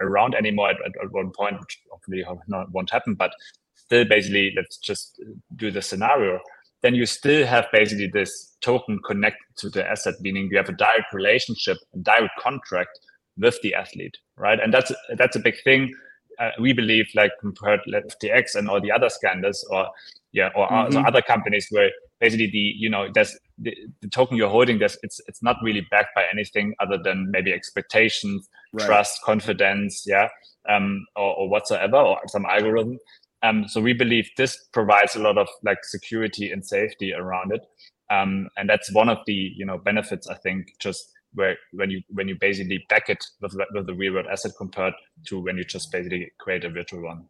around 0.00 0.34
anymore 0.34 0.70
at, 0.70 0.76
at, 1.02 1.12
one 1.12 1.30
point, 1.30 1.60
which 1.60 1.78
hopefully 1.90 2.24
not, 2.48 2.70
won't 2.72 2.90
happen, 2.90 3.14
but 3.14 3.32
still 3.74 4.04
basically 4.04 4.52
let's 4.56 4.78
just 4.78 5.20
do 5.56 5.70
the 5.70 5.82
scenario. 5.82 6.40
Then 6.82 6.94
you 6.94 7.06
still 7.06 7.46
have 7.46 7.66
basically 7.72 8.08
this 8.08 8.56
token 8.60 8.98
connected 9.06 9.56
to 9.58 9.70
the 9.70 9.88
asset, 9.88 10.14
meaning 10.20 10.48
you 10.50 10.56
have 10.56 10.68
a 10.68 10.72
direct 10.72 11.12
relationship, 11.12 11.78
a 11.94 11.98
direct 11.98 12.38
contract 12.40 12.98
with 13.36 13.60
the 13.62 13.74
athlete, 13.74 14.16
right? 14.36 14.58
And 14.60 14.74
that's 14.74 14.92
that's 15.16 15.36
a 15.36 15.40
big 15.40 15.54
thing. 15.62 15.92
Uh, 16.40 16.50
we 16.60 16.72
believe, 16.72 17.06
like 17.14 17.30
compared 17.40 17.80
to 17.84 18.02
FTX 18.02 18.56
and 18.56 18.68
all 18.68 18.80
the 18.80 18.90
other 18.90 19.08
scandals, 19.08 19.64
or 19.70 19.88
yeah, 20.32 20.48
or 20.54 20.68
mm-hmm. 20.68 21.04
other 21.04 21.22
companies 21.22 21.66
where 21.70 21.90
basically 22.20 22.50
the 22.50 22.58
you 22.58 22.88
know 22.88 23.08
there's 23.12 23.38
the, 23.58 23.76
the 24.00 24.08
token 24.08 24.36
you're 24.36 24.48
holding. 24.48 24.78
There's 24.78 24.96
it's 25.02 25.20
it's 25.26 25.42
not 25.42 25.56
really 25.62 25.86
backed 25.90 26.14
by 26.14 26.24
anything 26.32 26.74
other 26.80 26.98
than 27.02 27.30
maybe 27.30 27.52
expectations, 27.52 28.48
right. 28.72 28.86
trust, 28.86 29.20
confidence, 29.22 30.04
yeah, 30.06 30.28
um, 30.68 31.06
or, 31.16 31.34
or 31.36 31.48
whatsoever, 31.48 31.96
or 31.96 32.18
some 32.26 32.46
algorithm. 32.46 32.98
Um, 33.42 33.66
so 33.68 33.80
we 33.80 33.92
believe 33.92 34.30
this 34.36 34.68
provides 34.72 35.16
a 35.16 35.18
lot 35.18 35.36
of 35.36 35.48
like 35.64 35.84
security 35.84 36.50
and 36.50 36.64
safety 36.64 37.12
around 37.12 37.52
it. 37.52 37.66
Um, 38.10 38.48
and 38.56 38.68
that's 38.68 38.92
one 38.92 39.08
of 39.08 39.18
the 39.26 39.32
you 39.32 39.66
know 39.66 39.78
benefits 39.78 40.28
I 40.28 40.34
think 40.34 40.68
just 40.80 41.12
where 41.34 41.56
when 41.72 41.90
you 41.90 42.02
when 42.08 42.28
you 42.28 42.36
basically 42.40 42.84
back 42.88 43.08
it 43.08 43.24
with, 43.40 43.54
with 43.72 43.86
the 43.86 43.94
real 43.94 44.14
world 44.14 44.26
asset 44.30 44.52
compared 44.56 44.94
to 45.26 45.40
when 45.40 45.56
you 45.56 45.64
just 45.64 45.90
basically 45.90 46.30
create 46.38 46.64
a 46.64 46.70
virtual 46.70 47.02
one. 47.02 47.26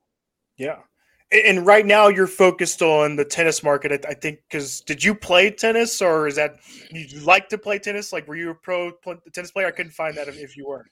Yeah. 0.56 0.76
And 1.33 1.65
right 1.65 1.87
now 1.87 2.09
you're 2.09 2.27
focused 2.27 2.83
on 2.83 3.17
the 3.17 3.25
tennis 3.25 3.62
market. 3.62 4.05
I 4.07 4.15
think 4.15 4.41
because 4.49 4.83
did 4.83 5.03
you 5.03 5.15
play 5.15 5.51
tennis 5.51 6.03
or 6.03 6.27
is 6.27 6.37
that 6.37 6.57
you 6.91 7.21
like 7.21 7.49
to 7.49 7.59
play 7.59 7.79
tennis? 7.79 8.12
Like 8.12 8.29
were 8.29 8.37
you 8.37 8.51
a 8.51 8.55
pro 8.55 8.93
tennis 9.33 9.51
player? 9.51 9.67
I 9.67 9.71
couldn't 9.71 9.93
find 9.93 10.17
that 10.17 10.29
if 10.29 10.57
you 10.57 10.67
were 10.67 10.87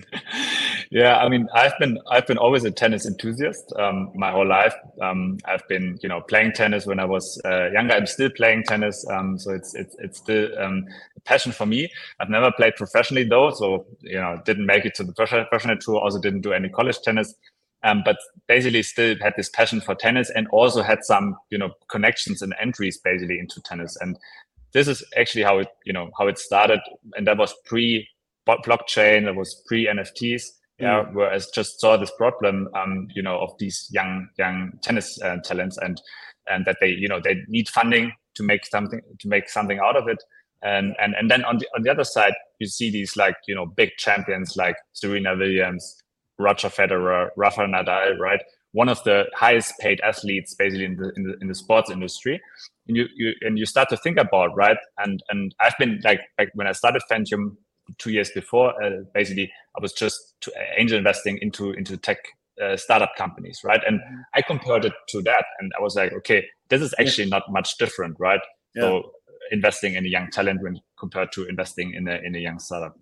yeah, 0.90 1.18
I 1.18 1.28
mean, 1.28 1.46
I've 1.54 1.78
been 1.78 1.98
I've 2.10 2.26
been 2.26 2.38
always 2.38 2.64
a 2.64 2.70
tennis 2.70 3.06
enthusiast 3.06 3.72
um, 3.78 4.10
my 4.14 4.30
whole 4.30 4.46
life. 4.46 4.74
Um, 5.02 5.38
I've 5.44 5.66
been 5.68 5.98
you 6.02 6.08
know 6.08 6.20
playing 6.22 6.52
tennis 6.52 6.86
when 6.86 6.98
I 6.98 7.04
was 7.04 7.40
uh, 7.44 7.70
younger. 7.70 7.94
I'm 7.94 8.06
still 8.06 8.30
playing 8.30 8.64
tennis, 8.64 9.04
um, 9.10 9.38
so 9.38 9.52
it's 9.52 9.74
it's 9.74 9.94
it's 9.98 10.18
still 10.18 10.48
um, 10.58 10.86
a 11.16 11.20
passion 11.20 11.52
for 11.52 11.66
me. 11.66 11.90
I've 12.20 12.30
never 12.30 12.50
played 12.52 12.76
professionally 12.76 13.24
though, 13.24 13.50
so 13.50 13.86
you 14.00 14.18
know 14.18 14.40
didn't 14.46 14.66
make 14.66 14.86
it 14.86 14.94
to 14.94 15.04
the 15.04 15.12
professional 15.12 15.76
tour. 15.76 16.00
Also 16.00 16.20
didn't 16.20 16.40
do 16.40 16.52
any 16.52 16.70
college 16.70 17.00
tennis. 17.02 17.34
Um, 17.84 18.02
but 18.04 18.16
basically 18.46 18.82
still 18.84 19.16
had 19.20 19.34
this 19.36 19.48
passion 19.48 19.80
for 19.80 19.96
tennis 19.96 20.30
and 20.30 20.46
also 20.48 20.82
had 20.82 21.02
some 21.02 21.36
you 21.50 21.58
know 21.58 21.70
connections 21.88 22.40
and 22.40 22.54
entries 22.60 22.98
basically 23.02 23.40
into 23.40 23.60
tennis 23.62 23.96
and 24.00 24.16
this 24.72 24.86
is 24.86 25.02
actually 25.16 25.42
how 25.42 25.58
it 25.58 25.68
you 25.84 25.92
know 25.92 26.10
how 26.16 26.28
it 26.28 26.38
started 26.38 26.80
and 27.16 27.26
that 27.26 27.38
was 27.38 27.54
pre 27.64 28.06
blockchain, 28.46 29.24
that 29.24 29.36
was 29.36 29.62
pre 29.66 29.86
NFTs. 29.86 30.44
Yeah, 30.78 31.04
mm. 31.04 31.14
whereas 31.14 31.48
just 31.54 31.80
saw 31.80 31.96
this 31.96 32.10
problem, 32.16 32.68
um, 32.74 33.08
you 33.14 33.22
know, 33.22 33.38
of 33.38 33.52
these 33.58 33.88
young 33.92 34.28
young 34.38 34.72
tennis 34.82 35.20
uh, 35.22 35.36
talents, 35.44 35.78
and 35.78 36.00
and 36.48 36.64
that 36.66 36.78
they, 36.80 36.88
you 36.88 37.08
know, 37.08 37.20
they 37.22 37.36
need 37.48 37.68
funding 37.68 38.12
to 38.34 38.42
make 38.42 38.66
something 38.66 39.00
to 39.20 39.28
make 39.28 39.48
something 39.48 39.78
out 39.78 39.96
of 39.96 40.08
it. 40.08 40.22
And 40.62 40.94
and 41.00 41.14
and 41.14 41.30
then 41.30 41.44
on 41.44 41.58
the 41.58 41.66
on 41.76 41.82
the 41.82 41.90
other 41.90 42.04
side, 42.04 42.34
you 42.58 42.66
see 42.66 42.90
these 42.90 43.16
like 43.16 43.36
you 43.46 43.54
know 43.54 43.66
big 43.66 43.90
champions 43.98 44.56
like 44.56 44.76
Serena 44.92 45.36
Williams, 45.36 46.01
Roger 46.38 46.68
Federer, 46.68 47.28
Rafael 47.36 47.68
Nadal, 47.68 48.18
right? 48.18 48.40
One 48.72 48.88
of 48.88 49.02
the 49.04 49.24
highest 49.34 49.74
paid 49.80 50.00
athletes 50.00 50.54
basically 50.54 50.86
in 50.86 50.96
the 50.96 51.12
in 51.16 51.22
the, 51.24 51.36
in 51.42 51.48
the 51.48 51.54
sports 51.54 51.90
industry. 51.90 52.40
And 52.88 52.96
you, 52.96 53.06
you 53.14 53.32
and 53.42 53.58
you 53.58 53.66
start 53.66 53.88
to 53.90 53.96
think 53.96 54.18
about 54.18 54.50
right 54.56 54.78
and 54.98 55.22
and 55.28 55.54
I've 55.60 55.76
been 55.78 56.00
like 56.04 56.20
like 56.38 56.50
when 56.54 56.66
I 56.66 56.72
started 56.72 57.02
Fantium 57.10 57.56
two 57.98 58.10
years 58.10 58.30
before, 58.30 58.82
uh, 58.82 59.02
basically 59.14 59.50
I 59.76 59.82
was 59.82 59.92
just 59.92 60.34
to, 60.42 60.52
uh, 60.52 60.64
angel 60.78 60.98
investing 60.98 61.38
into 61.40 61.72
into 61.72 61.96
tech 61.96 62.18
uh, 62.62 62.76
startup 62.76 63.10
companies, 63.16 63.60
right? 63.64 63.80
And 63.86 64.00
mm-hmm. 64.00 64.20
I 64.34 64.42
compared 64.42 64.84
it 64.84 64.92
to 65.08 65.22
that, 65.22 65.44
and 65.58 65.72
I 65.78 65.82
was 65.82 65.94
like, 65.96 66.12
okay, 66.12 66.44
this 66.68 66.82
is 66.82 66.94
actually 66.98 67.28
not 67.28 67.44
much 67.50 67.76
different, 67.78 68.16
right? 68.18 68.40
Yeah. 68.74 68.82
So 68.82 69.12
investing 69.50 69.94
in 69.94 70.06
a 70.06 70.08
young 70.08 70.30
talent 70.30 70.62
when 70.62 70.80
compared 70.98 71.32
to 71.32 71.46
investing 71.46 71.94
in 71.94 72.08
a 72.08 72.18
in 72.24 72.34
a 72.34 72.38
young 72.38 72.58
startup. 72.58 72.96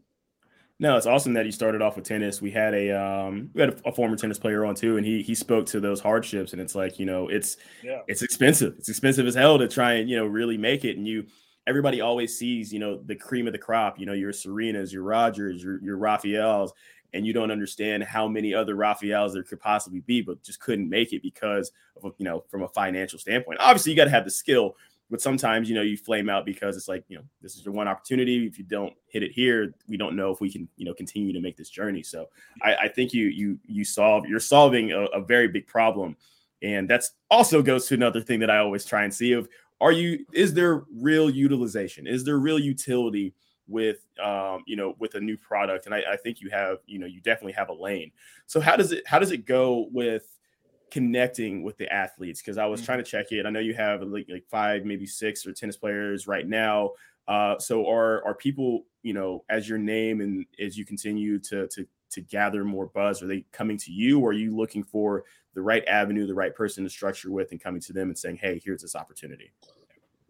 No, 0.81 0.97
it's 0.97 1.07
awesome 1.07 1.35
that 1.35 1.45
you 1.45 1.53
started 1.53 1.83
off 1.83 1.97
with 1.97 2.07
tennis. 2.07 2.41
We 2.41 2.51
had 2.51 2.73
a 2.73 2.91
um, 2.91 3.51
we 3.53 3.61
had 3.61 3.71
a, 3.71 3.89
a, 3.91 3.93
former 3.93 4.17
tennis 4.17 4.39
player 4.39 4.65
on 4.65 4.75
too, 4.75 4.97
and 4.97 5.05
he 5.05 5.23
he 5.23 5.35
spoke 5.35 5.67
to 5.67 5.79
those 5.79 6.01
hardships, 6.01 6.53
and 6.53 6.61
it's 6.61 6.75
like 6.75 6.99
you 6.99 7.05
know 7.05 7.29
it's 7.29 7.59
yeah. 7.85 8.01
it's 8.09 8.23
expensive. 8.23 8.75
It's 8.79 8.89
expensive 8.89 9.27
as 9.27 9.35
hell 9.35 9.59
to 9.59 9.69
try 9.69 9.95
and 9.95 10.09
you 10.09 10.17
know 10.17 10.25
really 10.25 10.57
make 10.57 10.87
it, 10.87 10.97
and 10.97 11.07
you 11.07 11.27
everybody 11.67 12.01
always 12.01 12.37
sees, 12.37 12.73
you 12.73 12.79
know, 12.79 13.01
the 13.07 13.15
cream 13.15 13.47
of 13.47 13.53
the 13.53 13.59
crop, 13.59 13.99
you 13.99 14.07
know, 14.07 14.13
your 14.13 14.33
Serenas, 14.33 14.93
your 14.93 15.03
Rogers, 15.03 15.63
your, 15.63 15.81
your 15.83 15.99
Rafaels, 15.99 16.73
and 17.13 17.27
you 17.27 17.33
don't 17.33 17.51
understand 17.51 18.03
how 18.03 18.27
many 18.27 18.55
other 18.55 18.75
Rafaels 18.75 19.35
there 19.35 19.43
could 19.43 19.61
possibly 19.61 20.01
be, 20.01 20.21
but 20.21 20.43
just 20.43 20.61
couldn't 20.61 20.89
make 20.89 21.13
it 21.13 21.23
because 21.23 21.71
of, 22.03 22.15
you 22.19 22.25
know, 22.25 22.45
from 22.51 22.63
a 22.63 22.69
financial 22.69 23.19
standpoint. 23.19 23.61
Obviously, 23.61 23.93
you 23.93 23.97
got 23.97 24.05
to 24.05 24.11
have 24.11 24.25
the 24.25 24.31
skill, 24.31 24.77
but 25.11 25.21
sometimes, 25.21 25.69
you 25.69 25.75
know, 25.75 25.83
you 25.83 25.97
flame 25.97 26.29
out 26.29 26.47
because 26.47 26.77
it's 26.77 26.89
like, 26.89 27.05
you 27.09 27.17
know, 27.17 27.25
this 27.43 27.57
is 27.57 27.65
your 27.65 27.75
one 27.75 27.89
opportunity. 27.89 28.47
If 28.47 28.59
you 28.59 28.65
don't 28.65 28.95
hit 29.09 29.23
it 29.23 29.33
here, 29.33 29.75
we 29.89 29.97
don't 29.97 30.15
know 30.15 30.31
if 30.31 30.41
we 30.41 30.51
can, 30.51 30.69
you 30.77 30.85
know, 30.85 30.95
continue 30.95 31.33
to 31.33 31.41
make 31.41 31.57
this 31.57 31.69
journey. 31.69 32.03
So 32.03 32.29
I, 32.63 32.77
I 32.77 32.89
think 32.89 33.13
you, 33.13 33.27
you, 33.27 33.59
you 33.67 33.85
solve, 33.85 34.27
you're 34.27 34.39
solving 34.39 34.93
a, 34.93 35.07
a 35.07 35.21
very 35.21 35.49
big 35.49 35.67
problem. 35.67 36.17
And 36.63 36.89
that's 36.89 37.13
also 37.31 37.61
goes 37.63 37.87
to 37.89 37.95
another 37.95 38.21
thing 38.21 38.39
that 38.41 38.51
I 38.51 38.59
always 38.59 38.85
try 38.85 39.03
and 39.03 39.13
see 39.13 39.33
of 39.33 39.49
are 39.81 39.93
you 39.93 40.27
is 40.33 40.53
there 40.53 40.85
real 40.95 41.31
utilization 41.31 42.07
is 42.07 42.25
there 42.25 42.39
real 42.39 42.59
utility 42.59 43.35
with 43.67 44.07
um, 44.23 44.63
you 44.67 44.77
know 44.77 44.95
with 44.99 45.15
a 45.15 45.21
new 45.21 45.37
product 45.39 45.87
and 45.87 45.95
I, 45.95 46.03
I, 46.13 46.17
think 46.17 46.41
you 46.41 46.51
have 46.51 46.79
you 46.87 46.99
know 46.99 47.07
you 47.07 47.21
definitely 47.21 47.53
have 47.53 47.71
a 47.71 47.73
lane 47.73 48.11
so 48.47 48.61
how 48.61 48.77
does 48.77 48.93
it 48.93 49.07
how 49.07 49.19
does 49.19 49.33
it 49.33 49.47
go 49.47 49.89
with 49.93 50.39
connecting 50.91 51.63
with 51.63 51.77
the 51.79 51.91
athletes 51.93 52.41
because 52.41 52.59
i 52.59 52.67
was 52.67 52.81
mm-hmm. 52.81 52.87
trying 52.87 52.99
to 52.99 53.05
check 53.05 53.33
it 53.33 53.47
i 53.47 53.51
know 53.51 53.61
you 53.61 53.75
have 53.75 54.03
like, 54.03 54.27
like 54.29 54.45
five 54.51 54.85
maybe 54.85 55.07
six 55.07 55.47
or 55.47 55.53
tennis 55.53 55.77
players 55.77 56.27
right 56.27 56.49
now 56.49 56.91
uh, 57.29 57.59
so 57.59 57.89
are 57.89 58.25
are 58.25 58.35
people 58.35 58.85
you 59.03 59.13
know 59.13 59.45
as 59.49 59.69
your 59.69 59.79
name 59.79 60.21
and 60.21 60.45
as 60.59 60.77
you 60.77 60.85
continue 60.85 61.39
to 61.39 61.69
to 61.69 61.87
to 62.11 62.21
gather 62.21 62.65
more 62.65 62.87
buzz? 62.87 63.23
Are 63.23 63.27
they 63.27 63.45
coming 63.53 63.79
to 63.79 63.93
you, 63.93 64.21
or 64.21 64.31
are 64.31 64.35
you 64.35 64.55
looking 64.57 64.83
for 64.83 65.25
the 65.55 65.63
right 65.63 65.87
avenue, 65.87 66.27
the 66.27 66.35
right 66.35 66.55
person 66.55 66.85
to 66.85 66.91
structure 66.91 67.31
with, 67.31 67.53
and 67.53 67.61
coming 67.61 67.81
to 67.83 67.93
them 67.93 68.09
and 68.09 68.19
saying, 68.19 68.37
"Hey, 68.37 68.61
here's 68.65 68.83
this 68.83 68.95
opportunity"? 68.95 69.53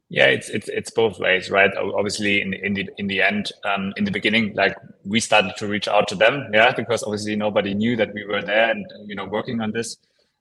Yeah, 0.09 0.27
it's 0.27 0.49
it's 0.49 0.69
it's 0.69 0.91
both 0.91 1.19
ways, 1.19 1.51
right? 1.51 1.71
Obviously, 1.77 2.41
in 2.43 2.55
in 2.55 2.75
the 2.75 2.89
in 2.99 3.07
the 3.07 3.23
end, 3.23 3.53
um, 3.65 3.93
in 3.97 4.05
the 4.05 4.11
beginning, 4.11 4.55
like 4.55 4.77
we 5.05 5.21
started 5.21 5.55
to 5.59 5.67
reach 5.67 5.89
out 5.89 6.09
to 6.09 6.15
them, 6.15 6.49
yeah, 6.53 6.73
because 6.73 7.03
obviously 7.03 7.37
nobody 7.37 7.75
knew 7.75 7.97
that 7.97 8.13
we 8.13 8.25
were 8.25 8.43
there 8.43 8.71
and 8.71 8.85
you 9.07 9.15
know 9.15 9.25
working 9.25 9.61
on 9.61 9.71
this. 9.71 9.97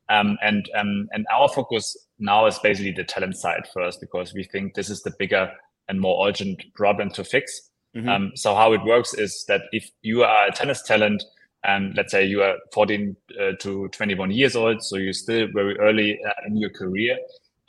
Um, 0.09 0.37
and 0.41 0.69
um, 0.75 1.07
and 1.11 1.25
our 1.31 1.47
focus 1.47 1.95
now 2.17 2.47
is 2.47 2.57
basically 2.59 2.91
the 2.91 3.03
talent 3.03 3.37
side 3.37 3.67
first 3.73 4.01
because 4.01 4.33
we 4.33 4.43
think 4.43 4.73
this 4.73 4.89
is 4.89 5.03
the 5.03 5.13
bigger 5.19 5.51
and 5.87 5.99
more 5.99 6.27
urgent 6.27 6.63
problem 6.75 7.09
to 7.11 7.23
fix. 7.23 7.69
Mm-hmm. 7.95 8.09
Um, 8.09 8.31
so 8.35 8.55
how 8.55 8.73
it 8.73 8.83
works 8.83 9.13
is 9.13 9.45
that 9.47 9.61
if 9.71 9.89
you 10.01 10.23
are 10.23 10.47
a 10.47 10.51
tennis 10.51 10.81
talent, 10.83 11.23
and 11.63 11.95
let's 11.95 12.11
say 12.11 12.25
you 12.25 12.41
are 12.41 12.55
14 12.73 13.15
uh, 13.39 13.51
to 13.59 13.87
21 13.89 14.31
years 14.31 14.55
old, 14.55 14.83
so 14.83 14.97
you're 14.97 15.13
still 15.13 15.47
very 15.53 15.77
early 15.79 16.19
uh, 16.25 16.31
in 16.47 16.57
your 16.57 16.69
career, 16.69 17.17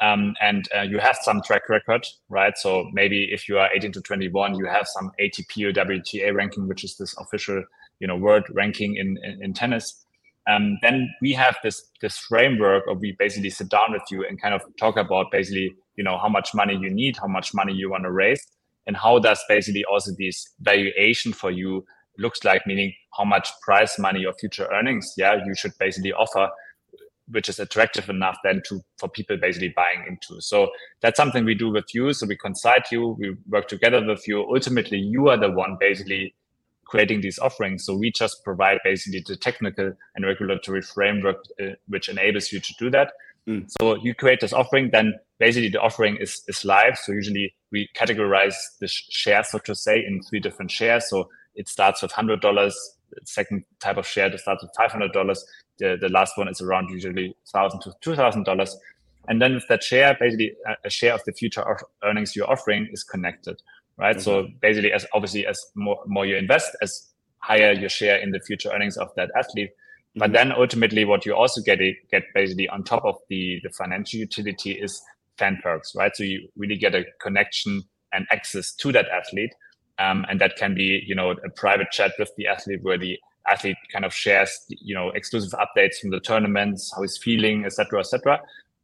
um, 0.01 0.35
and 0.41 0.69
uh, 0.77 0.83
you 0.83 0.99
have 0.99 1.19
some 1.23 1.43
track 1.43 1.69
record, 1.69 2.07
right? 2.29 2.57
So 2.57 2.89
maybe 2.93 3.29
if 3.33 3.49
you 3.49 3.59
are 3.59 3.69
18 3.75 3.93
to 3.93 4.01
21, 4.01 4.55
you 4.55 4.67
have 4.67 4.87
some 4.87 5.11
ATP 5.21 5.69
or 5.69 5.73
WTA 5.73 6.35
ranking, 6.35 6.69
which 6.69 6.85
is 6.85 6.97
this 6.97 7.15
official, 7.19 7.63
you 7.99 8.07
know, 8.07 8.17
world 8.17 8.45
ranking 8.51 8.97
in 8.97 9.19
in, 9.23 9.43
in 9.43 9.55
tennis. 9.55 10.07
Um, 10.51 10.79
then 10.83 11.09
we 11.23 11.33
have 11.35 11.57
this 11.63 11.83
this 12.01 12.19
framework, 12.19 12.85
of 12.89 12.99
we 13.01 13.15
basically 13.19 13.51
sit 13.51 13.69
down 13.69 13.93
with 13.93 14.03
you 14.11 14.25
and 14.27 14.41
kind 14.41 14.55
of 14.55 14.63
talk 14.79 14.97
about 14.97 15.31
basically, 15.31 15.75
you 15.97 16.05
know, 16.05 16.19
how 16.19 16.29
much 16.29 16.55
money 16.55 16.77
you 16.77 16.91
need, 16.91 17.17
how 17.19 17.29
much 17.29 17.53
money 17.55 17.73
you 17.73 17.91
want 17.91 18.05
to 18.05 18.11
raise, 18.11 18.45
and 18.87 18.97
how 18.97 19.19
does 19.19 19.43
basically 19.49 19.85
also 19.85 20.11
this 20.19 20.49
valuation 20.61 21.33
for 21.33 21.51
you 21.51 21.85
looks 22.19 22.45
like 22.45 22.67
meaning 22.67 22.93
how 23.17 23.25
much 23.25 23.49
price 23.63 23.99
money 23.99 24.27
or 24.27 24.33
future 24.35 24.69
earnings 24.73 25.15
yeah 25.17 25.37
you 25.47 25.55
should 25.55 25.73
basically 25.79 26.13
offer 26.13 26.51
which 27.29 27.49
is 27.49 27.61
attractive 27.61 28.09
enough 28.09 28.37
then 28.43 28.61
to 28.67 28.81
for 28.99 29.09
people 29.09 29.37
basically 29.37 29.73
buying 29.77 30.05
into. 30.09 30.41
So 30.41 30.69
that's 31.01 31.17
something 31.17 31.45
we 31.45 31.55
do 31.55 31.71
with 31.71 31.95
you. 31.95 32.13
So 32.13 32.27
we 32.27 32.37
consult 32.37 32.91
you 32.91 33.17
we 33.19 33.37
work 33.49 33.69
together 33.69 34.05
with 34.05 34.27
you. 34.27 34.41
Ultimately 34.43 34.99
you 34.99 35.29
are 35.29 35.39
the 35.39 35.51
one 35.51 35.77
basically 35.79 36.35
creating 36.91 37.21
these 37.21 37.39
offerings 37.39 37.85
so 37.85 37.97
we 37.97 38.11
just 38.11 38.45
provide 38.45 38.79
basically 38.85 39.23
the 39.27 39.37
technical 39.37 39.93
and 40.15 40.27
regulatory 40.27 40.83
framework 40.83 41.39
uh, 41.63 41.71
which 41.87 42.09
enables 42.09 42.53
you 42.53 42.61
to 42.61 42.75
do 42.79 42.91
that 42.91 43.13
Mm. 43.47 43.71
So 43.81 43.97
you 43.97 44.15
create 44.15 44.41
this 44.41 44.53
offering, 44.53 44.91
then 44.91 45.15
basically 45.39 45.69
the 45.69 45.81
offering 45.81 46.17
is, 46.17 46.43
is 46.49 46.65
live. 46.65 46.99
So 46.99 47.13
usually 47.13 47.55
we 47.73 47.89
categorize 47.97 48.55
the 48.81 48.89
sh- 48.89 49.07
share, 49.11 49.43
so 49.45 49.59
to 49.59 49.75
say, 49.75 50.05
in 50.05 50.23
three 50.23 50.41
different 50.41 50.71
shares. 50.71 51.09
So 51.09 51.29
it 51.55 51.69
starts 51.69 52.03
with 52.03 52.13
$100, 52.13 52.73
second 53.25 53.65
type 53.81 53.97
of 53.97 54.07
share 54.07 54.31
that 54.31 54.41
starts 54.41 54.63
with 54.63 54.73
$500. 54.79 55.39
The, 55.79 55.97
the 56.01 56.09
last 56.09 56.37
one 56.37 56.49
is 56.49 56.61
around 56.61 56.91
usually 56.91 57.35
1,000 57.51 57.81
to 57.81 57.91
$2,000. 58.03 58.75
And 59.29 59.41
then 59.41 59.55
with 59.55 59.67
that 59.69 59.83
share, 59.83 60.17
basically 60.19 60.55
a 60.85 60.91
share 60.91 61.15
of 61.15 61.23
the 61.25 61.33
future 61.33 61.65
earnings 62.03 62.35
you're 62.35 62.51
offering 62.51 62.89
is 62.93 63.05
connected, 63.05 63.61
right? 64.01 64.17
Mm-hmm. 64.17 64.23
So 64.23 64.49
basically, 64.61 64.93
as 64.93 65.07
obviously 65.13 65.47
as 65.47 65.61
more, 65.77 65.99
more 66.07 66.27
you 66.27 66.37
invest, 66.37 66.71
as 66.83 67.09
higher 67.39 67.73
your 67.73 67.89
share 67.89 68.17
in 68.17 68.33
the 68.33 68.41
future 68.41 68.71
earnings 68.71 68.97
of 68.97 69.09
that 69.17 69.31
athlete. 69.37 69.71
Mm-hmm. 69.71 70.19
But 70.21 70.33
then 70.33 70.53
ultimately, 70.53 71.05
what 71.05 71.25
you 71.25 71.35
also 71.35 71.61
get 71.61 71.79
get 72.11 72.25
basically 72.35 72.69
on 72.69 72.83
top 72.83 73.05
of 73.05 73.17
the 73.29 73.61
the 73.63 73.71
financial 73.71 74.19
utility 74.19 74.73
is 74.73 75.01
fan 75.39 75.59
perks, 75.63 75.95
right? 75.95 76.17
So 76.17 76.25
you 76.25 76.49
really 76.57 76.77
get 76.77 76.95
a 76.95 77.05
connection 77.21 77.83
and 78.13 78.27
access 78.33 78.73
to 78.75 78.91
that 78.93 79.07
athlete, 79.09 79.53
um, 79.99 80.25
and 80.29 80.41
that 80.41 80.57
can 80.57 80.75
be 80.75 81.03
you 81.07 81.15
know 81.15 81.31
a 81.31 81.51
private 81.55 81.91
chat 81.93 82.13
with 82.19 82.33
the 82.37 82.49
athlete 82.49 82.81
where 82.83 82.99
the 82.99 83.19
athlete 83.47 83.77
kind 83.93 84.05
of 84.05 84.13
shares 84.13 84.51
you 84.69 84.95
know 84.95 85.11
exclusive 85.11 85.53
updates 85.53 85.99
from 86.01 86.11
the 86.11 86.21
tournaments, 86.21 86.93
how 86.95 87.03
he's 87.03 87.19
feeling, 87.23 87.65
etc., 87.65 88.01
etc 88.01 88.41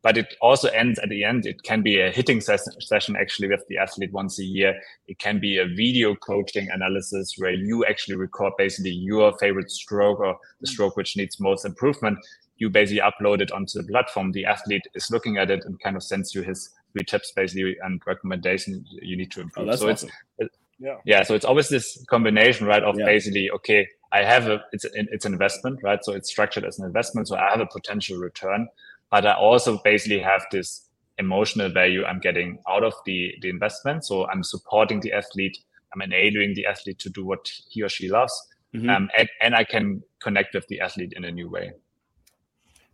but 0.07 0.17
it 0.17 0.37
also 0.41 0.69
ends 0.69 1.01
at 1.01 1.09
the 1.09 1.25
end. 1.25 1.47
It 1.47 1.65
can 1.65 1.83
be 1.83 1.99
a 2.01 2.13
hitting 2.13 2.41
ses- 2.41 2.77
session 2.79 3.17
actually 3.17 3.49
with 3.49 3.65
the 3.69 3.77
athlete 3.77 4.13
once 4.13 4.39
a 4.39 4.45
year. 4.45 4.81
It 5.09 5.19
can 5.19 5.41
be 5.41 5.59
a 5.59 5.67
video 5.67 6.15
coaching 6.15 6.69
analysis 6.71 7.35
where 7.39 7.51
you 7.51 7.85
actually 7.85 8.15
record 8.15 8.53
basically 8.57 8.93
your 8.93 9.37
favorite 9.39 9.69
stroke 9.69 10.21
or 10.21 10.37
the 10.61 10.69
stroke 10.69 10.97
which 10.97 11.17
needs 11.17 11.41
most 11.41 11.65
improvement. 11.65 12.19
You 12.59 12.71
basically 12.71 13.03
upload 13.03 13.41
it 13.41 13.51
onto 13.51 13.83
the 13.83 13.89
platform. 13.89 14.31
The 14.31 14.45
athlete 14.45 14.85
is 14.95 15.11
looking 15.11 15.39
at 15.39 15.51
it 15.51 15.65
and 15.65 15.77
kind 15.81 15.97
of 15.97 16.05
sends 16.05 16.37
you 16.37 16.43
his 16.43 16.71
three 16.93 17.05
tips 17.05 17.33
basically 17.35 17.77
and 17.83 18.01
recommendations 18.07 18.87
you 19.03 19.17
need 19.17 19.33
to 19.33 19.41
improve. 19.41 19.71
Oh, 19.71 19.75
so 19.75 19.91
awesome. 19.91 20.11
it's 20.39 20.57
yeah. 20.79 20.99
yeah, 21.05 21.23
so 21.25 21.35
it's 21.35 21.45
always 21.45 21.69
this 21.69 22.05
combination, 22.09 22.69
right? 22.69 22.85
Of 22.85 22.97
yeah. 22.97 23.07
basically, 23.07 23.51
okay, 23.51 23.89
I 24.13 24.23
have 24.23 24.47
a 24.47 24.61
it's 24.71 24.85
it's 24.95 25.25
an 25.25 25.33
investment, 25.33 25.81
right? 25.83 25.99
So 26.05 26.13
it's 26.13 26.29
structured 26.29 26.65
as 26.65 26.79
an 26.79 26.85
investment, 26.85 27.27
so 27.27 27.37
I 27.37 27.51
have 27.51 27.61
a 27.61 27.67
potential 27.67 28.19
return 28.19 28.69
but 29.11 29.27
I 29.27 29.35
also 29.35 29.81
basically 29.85 30.21
have 30.21 30.45
this 30.51 30.89
emotional 31.19 31.71
value 31.71 32.05
I'm 32.05 32.21
getting 32.21 32.59
out 32.69 32.85
of 32.85 32.95
the, 33.07 33.33
the 33.41 33.49
investment. 33.49 34.05
So 34.05 34.27
I'm 34.29 34.43
supporting 34.43 35.01
the 35.01 35.13
athlete, 35.13 35.57
I'm 35.95 36.03
enabling 36.03 36.55
the 36.55 36.67
athlete 36.67 36.99
to 37.01 37.11
do 37.11 37.25
what 37.25 37.49
he 37.71 37.83
or 37.83 37.89
she 37.89 38.09
loves. 38.09 38.35
Mm-hmm. 38.75 38.91
Um, 38.91 39.09
and, 39.17 39.29
and 39.41 39.55
I 39.55 39.65
can 39.65 40.03
connect 40.21 40.55
with 40.55 40.67
the 40.69 40.81
athlete 40.81 41.15
in 41.17 41.25
a 41.25 41.31
new 41.31 41.49
way. 41.49 41.73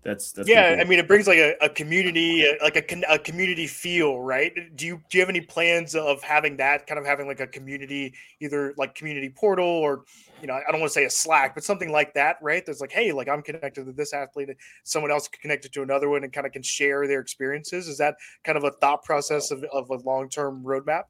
That's, 0.02 0.32
that's 0.32 0.48
yeah. 0.48 0.78
I 0.80 0.84
mean, 0.84 0.98
it 0.98 1.06
brings 1.06 1.28
like 1.28 1.38
a, 1.38 1.54
a 1.60 1.68
community, 1.68 2.44
like 2.60 2.76
a, 2.76 3.02
a 3.08 3.18
community 3.18 3.68
feel, 3.68 4.20
right? 4.20 4.52
Do 4.74 4.84
you 4.84 5.00
do 5.08 5.18
you 5.18 5.22
have 5.22 5.28
any 5.28 5.40
plans 5.40 5.94
of 5.94 6.22
having 6.22 6.56
that 6.56 6.88
kind 6.88 6.98
of 6.98 7.06
having 7.06 7.28
like 7.28 7.38
a 7.38 7.46
community, 7.46 8.12
either 8.40 8.74
like 8.76 8.96
community 8.96 9.30
portal 9.30 9.64
or 9.64 10.02
you 10.40 10.48
know, 10.48 10.54
I 10.54 10.72
don't 10.72 10.80
want 10.80 10.90
to 10.90 10.94
say 10.94 11.04
a 11.04 11.10
Slack, 11.10 11.54
but 11.54 11.62
something 11.62 11.92
like 11.92 12.14
that, 12.14 12.36
right? 12.42 12.66
There's 12.66 12.80
like, 12.80 12.90
hey, 12.90 13.12
like 13.12 13.28
I'm 13.28 13.42
connected 13.42 13.86
to 13.86 13.92
this 13.92 14.12
athlete, 14.12 14.50
someone 14.82 15.12
else 15.12 15.28
connected 15.28 15.72
to 15.74 15.82
another 15.82 16.08
one, 16.08 16.24
and 16.24 16.32
kind 16.32 16.46
of 16.46 16.52
can 16.52 16.62
share 16.62 17.06
their 17.06 17.20
experiences. 17.20 17.86
Is 17.86 17.96
that 17.98 18.16
kind 18.42 18.58
of 18.58 18.64
a 18.64 18.72
thought 18.72 19.04
process 19.04 19.52
of, 19.52 19.64
of 19.72 19.88
a 19.90 19.98
long 19.98 20.28
term 20.28 20.64
roadmap? 20.64 21.04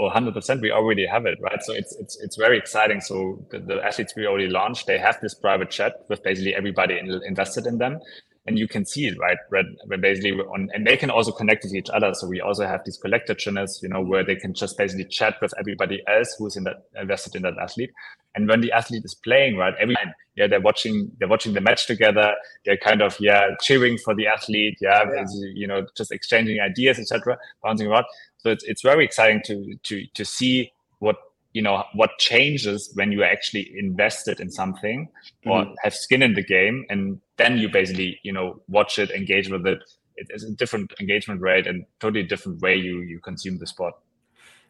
Hundred 0.00 0.34
percent, 0.34 0.62
we 0.62 0.72
already 0.72 1.06
have 1.06 1.26
it, 1.26 1.38
right? 1.40 1.62
So 1.62 1.72
it's 1.74 1.94
it's 1.96 2.18
it's 2.20 2.36
very 2.36 2.58
exciting. 2.58 3.00
So 3.00 3.46
the, 3.50 3.60
the, 3.60 3.84
athletes 3.84 4.14
we 4.16 4.26
already 4.26 4.48
launched, 4.48 4.86
they 4.86 4.98
have 4.98 5.20
this 5.20 5.34
private 5.34 5.70
chat 5.70 6.04
with 6.08 6.22
basically 6.24 6.54
everybody 6.54 6.98
in, 6.98 7.20
invested 7.24 7.66
in 7.66 7.78
them, 7.78 8.00
and 8.46 8.58
you 8.58 8.66
can 8.66 8.84
see 8.84 9.06
it, 9.06 9.16
right? 9.18 9.36
When 9.50 10.00
basically 10.00 10.32
on, 10.32 10.68
and 10.72 10.84
they 10.86 10.96
can 10.96 11.10
also 11.10 11.30
connect 11.30 11.62
with 11.62 11.74
each 11.74 11.88
other. 11.90 12.12
So 12.14 12.26
we 12.26 12.40
also 12.40 12.66
have 12.66 12.80
these 12.84 12.96
collector 12.96 13.34
channels, 13.34 13.78
you 13.82 13.88
know, 13.88 14.00
where 14.00 14.24
they 14.24 14.34
can 14.34 14.52
just 14.52 14.76
basically 14.76 15.04
chat 15.04 15.36
with 15.40 15.54
everybody 15.58 16.02
else 16.08 16.34
who's 16.38 16.56
in 16.56 16.64
that 16.64 16.84
invested 17.00 17.36
in 17.36 17.42
that 17.42 17.54
athlete. 17.62 17.90
And 18.34 18.48
when 18.48 18.60
the 18.60 18.72
athlete 18.72 19.04
is 19.04 19.14
playing, 19.14 19.56
right, 19.56 19.74
every 19.80 19.94
yeah, 20.34 20.48
they're 20.48 20.60
watching, 20.60 21.12
they're 21.18 21.28
watching 21.28 21.52
the 21.52 21.60
match 21.60 21.86
together. 21.86 22.34
They're 22.64 22.78
kind 22.78 23.00
of 23.00 23.16
yeah 23.20 23.50
cheering 23.60 23.96
for 23.98 24.14
the 24.14 24.26
athlete, 24.26 24.78
yeah, 24.80 25.04
yeah. 25.14 25.24
you 25.54 25.68
know, 25.68 25.86
just 25.96 26.10
exchanging 26.10 26.58
ideas, 26.60 26.98
etc., 26.98 27.38
bouncing 27.62 27.86
around. 27.86 28.06
So 28.38 28.50
it's 28.50 28.64
it's 28.64 28.82
very 28.82 29.04
exciting 29.04 29.42
to 29.44 29.76
to 29.84 30.04
to 30.14 30.24
see 30.24 30.72
what 30.98 31.16
you 31.52 31.62
know 31.62 31.84
what 31.94 32.10
changes 32.18 32.90
when 32.94 33.12
you 33.12 33.22
are 33.22 33.30
actually 33.30 33.70
invested 33.78 34.40
in 34.40 34.50
something 34.50 35.08
or 35.46 35.60
mm-hmm. 35.60 35.74
have 35.82 35.94
skin 35.94 36.22
in 36.22 36.34
the 36.34 36.42
game 36.42 36.84
and 36.88 37.20
then 37.42 37.58
you 37.58 37.68
basically 37.68 38.18
you 38.22 38.32
know 38.32 38.60
watch 38.68 38.98
it 38.98 39.10
engage 39.10 39.50
with 39.50 39.66
it. 39.66 39.78
It's 40.16 40.44
a 40.44 40.52
different 40.52 40.92
engagement 41.00 41.40
rate 41.40 41.66
and 41.66 41.84
totally 42.00 42.22
different 42.22 42.60
way 42.60 42.76
you 42.76 43.00
you 43.00 43.20
consume 43.20 43.58
the 43.58 43.66
sport. 43.66 43.94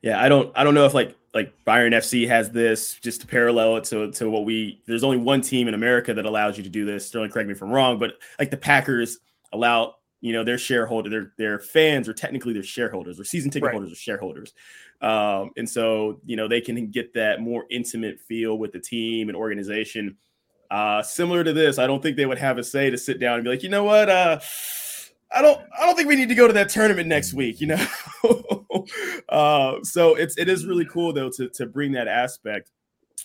Yeah 0.02 0.20
i 0.20 0.28
don't 0.28 0.50
i 0.56 0.64
don't 0.64 0.74
know 0.74 0.84
if 0.84 0.94
like 0.94 1.16
like 1.32 1.54
bayern 1.64 1.94
fc 1.94 2.26
has 2.26 2.50
this 2.50 2.94
just 2.94 3.20
to 3.20 3.26
parallel 3.26 3.76
it 3.76 3.84
to, 3.84 4.10
to 4.10 4.28
what 4.28 4.44
we 4.44 4.82
there's 4.86 5.04
only 5.04 5.16
one 5.16 5.40
team 5.40 5.68
in 5.68 5.74
america 5.74 6.12
that 6.12 6.26
allows 6.26 6.56
you 6.56 6.64
to 6.64 6.68
do 6.68 6.84
this. 6.84 7.06
Sterling 7.06 7.30
correct 7.30 7.46
me 7.46 7.54
if 7.54 7.62
i'm 7.62 7.70
wrong 7.70 8.00
but 8.00 8.14
like 8.38 8.50
the 8.50 8.56
packers 8.56 9.18
allow 9.52 9.94
you 10.22 10.32
know 10.32 10.44
their 10.44 10.56
shareholder 10.56 11.10
their 11.10 11.32
their 11.36 11.58
fans 11.58 12.08
are 12.08 12.14
technically 12.14 12.54
their 12.54 12.62
shareholders. 12.62 13.20
Or 13.20 13.24
season 13.24 13.50
ticket 13.50 13.66
right. 13.66 13.74
holders 13.74 13.92
or 13.92 13.96
shareholders. 13.96 14.54
Um, 15.02 15.50
and 15.56 15.68
so 15.68 16.20
you 16.24 16.36
know 16.36 16.48
they 16.48 16.60
can 16.60 16.90
get 16.90 17.12
that 17.14 17.40
more 17.40 17.66
intimate 17.70 18.20
feel 18.20 18.56
with 18.56 18.72
the 18.72 18.80
team 18.80 19.28
and 19.28 19.36
organization 19.36 20.16
uh, 20.72 21.02
similar 21.02 21.44
to 21.44 21.52
this 21.52 21.78
i 21.78 21.86
don't 21.86 22.02
think 22.02 22.16
they 22.16 22.26
would 22.26 22.38
have 22.38 22.58
a 22.58 22.64
say 22.64 22.90
to 22.90 22.98
sit 22.98 23.20
down 23.20 23.34
and 23.34 23.44
be 23.44 23.50
like 23.50 23.62
you 23.62 23.68
know 23.68 23.84
what 23.84 24.08
uh, 24.08 24.40
i 25.34 25.42
don't 25.42 25.60
i 25.78 25.86
don't 25.86 25.96
think 25.96 26.08
we 26.08 26.16
need 26.16 26.28
to 26.28 26.34
go 26.34 26.46
to 26.46 26.52
that 26.52 26.68
tournament 26.68 27.06
next 27.06 27.34
week 27.34 27.60
you 27.60 27.66
know 27.66 27.86
uh, 29.28 29.76
so 29.82 30.14
it's 30.14 30.36
it 30.38 30.48
is 30.48 30.66
really 30.66 30.86
cool 30.86 31.12
though 31.12 31.30
to 31.30 31.48
to 31.50 31.66
bring 31.66 31.92
that 31.92 32.08
aspect 32.08 32.70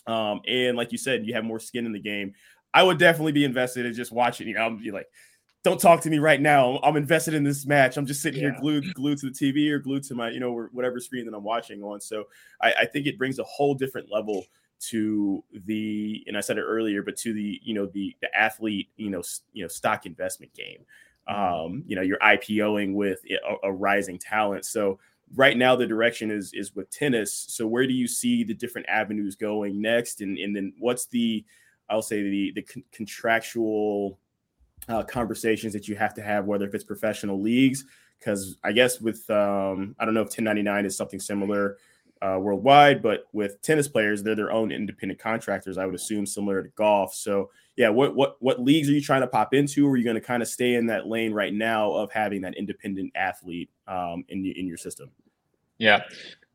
um, 0.06 0.40
and 0.46 0.76
like 0.76 0.92
you 0.92 0.98
said 0.98 1.26
you 1.26 1.34
have 1.34 1.44
more 1.44 1.58
skin 1.58 1.86
in 1.86 1.92
the 1.92 1.98
game 1.98 2.32
I 2.74 2.82
would 2.82 2.98
definitely 2.98 3.32
be 3.32 3.44
invested 3.44 3.86
in 3.86 3.94
just 3.94 4.12
watching. 4.12 4.48
You 4.48 4.54
know, 4.54 4.62
I'm 4.62 4.76
be 4.78 4.90
like, 4.90 5.08
don't 5.64 5.80
talk 5.80 6.00
to 6.02 6.10
me 6.10 6.18
right 6.18 6.40
now. 6.40 6.78
I'm 6.82 6.96
invested 6.96 7.34
in 7.34 7.42
this 7.42 7.66
match. 7.66 7.96
I'm 7.96 8.06
just 8.06 8.22
sitting 8.22 8.40
yeah. 8.40 8.50
here 8.50 8.60
glued 8.60 8.94
glued 8.94 9.18
to 9.18 9.30
the 9.30 9.32
TV 9.32 9.70
or 9.70 9.78
glued 9.78 10.04
to 10.04 10.14
my, 10.14 10.30
you 10.30 10.40
know, 10.40 10.68
whatever 10.72 11.00
screen 11.00 11.26
that 11.26 11.34
I'm 11.34 11.44
watching 11.44 11.82
on. 11.82 12.00
So 12.00 12.24
I, 12.62 12.72
I 12.80 12.86
think 12.86 13.06
it 13.06 13.18
brings 13.18 13.38
a 13.38 13.44
whole 13.44 13.74
different 13.74 14.10
level 14.12 14.44
to 14.80 15.42
the 15.52 16.24
and 16.26 16.36
I 16.36 16.40
said 16.40 16.58
it 16.58 16.62
earlier, 16.62 17.02
but 17.02 17.16
to 17.18 17.32
the 17.32 17.60
you 17.62 17.74
know 17.74 17.86
the 17.86 18.16
the 18.20 18.34
athlete 18.36 18.88
you 18.96 19.10
know 19.10 19.22
you 19.52 19.64
know 19.64 19.68
stock 19.68 20.06
investment 20.06 20.54
game. 20.54 20.84
Mm-hmm. 21.28 21.64
Um, 21.64 21.84
you 21.86 21.96
know, 21.96 22.02
you're 22.02 22.18
IPOing 22.18 22.94
with 22.94 23.20
a, 23.30 23.68
a 23.68 23.72
rising 23.72 24.18
talent. 24.18 24.64
So 24.64 24.98
right 25.34 25.56
now 25.56 25.76
the 25.76 25.86
direction 25.86 26.30
is 26.30 26.52
is 26.54 26.74
with 26.74 26.90
tennis. 26.90 27.32
So 27.48 27.66
where 27.66 27.86
do 27.86 27.92
you 27.92 28.08
see 28.08 28.44
the 28.44 28.54
different 28.54 28.88
avenues 28.88 29.36
going 29.36 29.80
next? 29.80 30.20
And 30.20 30.38
and 30.38 30.54
then 30.54 30.72
what's 30.78 31.06
the 31.06 31.44
I'll 31.90 32.02
say 32.02 32.22
the 32.22 32.52
the 32.54 32.62
con- 32.62 32.84
contractual 32.92 34.18
uh, 34.88 35.02
conversations 35.02 35.72
that 35.72 35.88
you 35.88 35.96
have 35.96 36.14
to 36.14 36.22
have, 36.22 36.46
whether 36.46 36.66
if 36.66 36.74
it's 36.74 36.84
professional 36.84 37.40
leagues, 37.40 37.84
because 38.18 38.56
I 38.64 38.72
guess 38.72 39.00
with 39.00 39.28
um, 39.30 39.94
I 39.98 40.04
don't 40.04 40.14
know 40.14 40.22
if 40.22 40.28
1099 40.28 40.86
is 40.86 40.96
something 40.96 41.20
similar 41.20 41.78
uh, 42.22 42.38
worldwide, 42.40 43.02
but 43.02 43.24
with 43.32 43.60
tennis 43.62 43.88
players, 43.88 44.22
they're 44.22 44.34
their 44.34 44.52
own 44.52 44.72
independent 44.72 45.20
contractors. 45.20 45.78
I 45.78 45.86
would 45.86 45.94
assume 45.94 46.26
similar 46.26 46.62
to 46.62 46.68
golf. 46.70 47.14
So 47.14 47.50
yeah, 47.76 47.88
what 47.90 48.16
what 48.16 48.36
what 48.40 48.60
leagues 48.60 48.88
are 48.88 48.92
you 48.92 49.00
trying 49.00 49.20
to 49.20 49.26
pop 49.26 49.54
into? 49.54 49.86
Or 49.86 49.92
are 49.92 49.96
you 49.96 50.04
going 50.04 50.14
to 50.14 50.20
kind 50.20 50.42
of 50.42 50.48
stay 50.48 50.74
in 50.74 50.86
that 50.86 51.06
lane 51.06 51.32
right 51.32 51.54
now 51.54 51.92
of 51.92 52.10
having 52.10 52.40
that 52.42 52.56
independent 52.56 53.12
athlete 53.14 53.70
um, 53.86 54.24
in 54.28 54.44
in 54.44 54.66
your 54.66 54.76
system? 54.76 55.10
Yeah. 55.78 56.00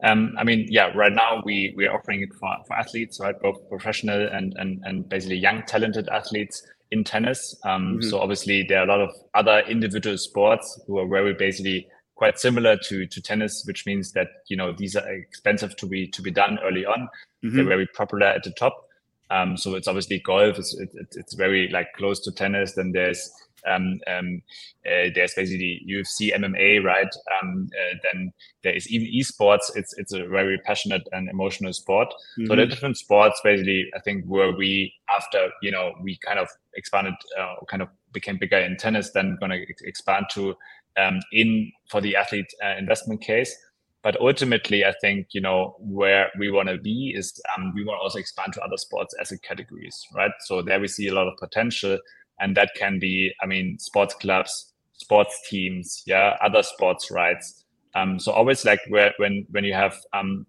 Um, 0.03 0.35
I 0.37 0.43
mean, 0.43 0.67
yeah, 0.69 0.91
right 0.95 1.13
now 1.13 1.41
we 1.45 1.73
we're 1.77 1.93
offering 1.93 2.21
it 2.21 2.33
for, 2.33 2.53
for 2.67 2.73
athletes, 2.73 3.19
right? 3.21 3.39
Both 3.39 3.69
professional 3.69 4.27
and 4.27 4.53
and 4.57 4.81
and 4.83 5.07
basically 5.07 5.37
young 5.37 5.63
talented 5.63 6.09
athletes 6.09 6.61
in 6.91 7.03
tennis. 7.03 7.55
Um, 7.63 7.99
mm-hmm. 7.99 8.09
So 8.09 8.19
obviously 8.19 8.63
there 8.67 8.79
are 8.79 8.83
a 8.83 8.87
lot 8.87 9.01
of 9.01 9.11
other 9.33 9.59
individual 9.59 10.17
sports 10.17 10.79
who 10.85 10.99
are 10.99 11.07
very 11.07 11.33
basically 11.33 11.87
quite 12.23 12.39
similar 12.39 12.77
to 12.77 13.05
to 13.05 13.21
tennis, 13.21 13.65
which 13.67 13.85
means 13.85 14.13
that 14.13 14.27
you 14.47 14.55
know 14.55 14.71
these 14.71 14.95
are 14.95 15.05
expensive 15.11 15.75
to 15.75 15.85
be 15.85 16.07
to 16.07 16.21
be 16.21 16.31
done 16.31 16.57
early 16.63 16.85
on. 16.85 17.09
Mm-hmm. 17.43 17.57
They're 17.57 17.65
very 17.75 17.87
popular 17.87 18.27
at 18.27 18.43
the 18.43 18.51
top. 18.51 18.87
Um, 19.29 19.57
so 19.57 19.75
it's 19.75 19.89
obviously 19.89 20.19
golf. 20.19 20.57
It's, 20.57 20.73
it, 20.79 20.89
it's 21.11 21.33
very 21.33 21.67
like 21.67 21.87
close 21.97 22.21
to 22.21 22.31
tennis. 22.31 22.75
Then 22.75 22.93
there's 22.93 23.29
um, 23.67 23.99
um, 24.07 24.41
uh, 24.85 25.09
there's 25.13 25.33
basically 25.33 25.81
UFC, 25.89 26.33
MMA, 26.33 26.81
right? 26.83 27.13
Um, 27.41 27.67
uh, 27.73 27.95
then 28.03 28.31
there 28.63 28.73
is 28.73 28.89
even 28.89 29.07
esports. 29.07 29.75
It's 29.75 29.93
it's 29.97 30.13
a 30.13 30.25
very 30.25 30.57
passionate 30.59 31.05
and 31.11 31.29
emotional 31.29 31.73
sport. 31.73 32.07
Mm-hmm. 32.07 32.45
So 32.47 32.55
the 32.55 32.67
different 32.67 32.97
sports, 32.97 33.41
basically, 33.43 33.89
I 33.97 33.99
think 33.99 34.23
where 34.27 34.53
we 34.55 34.93
after 35.13 35.49
you 35.61 35.71
know 35.71 35.91
we 36.01 36.17
kind 36.25 36.39
of 36.39 36.47
expanded, 36.75 37.15
uh, 37.37 37.55
kind 37.67 37.81
of 37.81 37.89
became 38.13 38.37
bigger 38.37 38.59
in 38.59 38.77
tennis, 38.77 39.11
then 39.11 39.35
going 39.41 39.51
to 39.51 39.87
expand 39.87 40.27
to 40.35 40.55
um, 40.97 41.19
in 41.31 41.71
for 41.89 42.01
the 42.01 42.15
athlete 42.15 42.51
uh, 42.63 42.77
investment 42.77 43.21
case. 43.21 43.55
But 44.03 44.19
ultimately, 44.19 44.83
I 44.83 44.93
think 44.99 45.27
you 45.31 45.41
know 45.41 45.75
where 45.79 46.29
we 46.37 46.51
want 46.51 46.69
to 46.69 46.77
be 46.77 47.13
is 47.15 47.39
um, 47.55 47.71
we 47.73 47.85
want 47.85 47.99
to 47.99 48.03
also 48.03 48.19
expand 48.19 48.53
to 48.53 48.61
other 48.61 48.77
sports 48.77 49.15
as 49.21 49.31
a 49.31 49.39
categories, 49.39 49.97
right? 50.13 50.31
So 50.41 50.61
there 50.61 50.79
we 50.79 50.87
see 50.87 51.07
a 51.07 51.13
lot 51.13 51.27
of 51.27 51.37
potential 51.39 51.97
and 52.39 52.55
that 52.57 52.71
can 52.75 52.99
be 52.99 53.31
i 53.41 53.45
mean 53.45 53.77
sports 53.79 54.13
clubs 54.15 54.73
sports 54.93 55.39
teams 55.49 56.03
yeah 56.05 56.35
other 56.41 56.63
sports 56.63 57.11
rights 57.11 57.63
um, 57.95 58.17
so 58.19 58.31
always 58.31 58.65
like 58.65 58.79
where 58.89 59.13
when 59.17 59.45
when 59.51 59.63
you 59.63 59.73
have 59.73 59.95
um, 60.13 60.45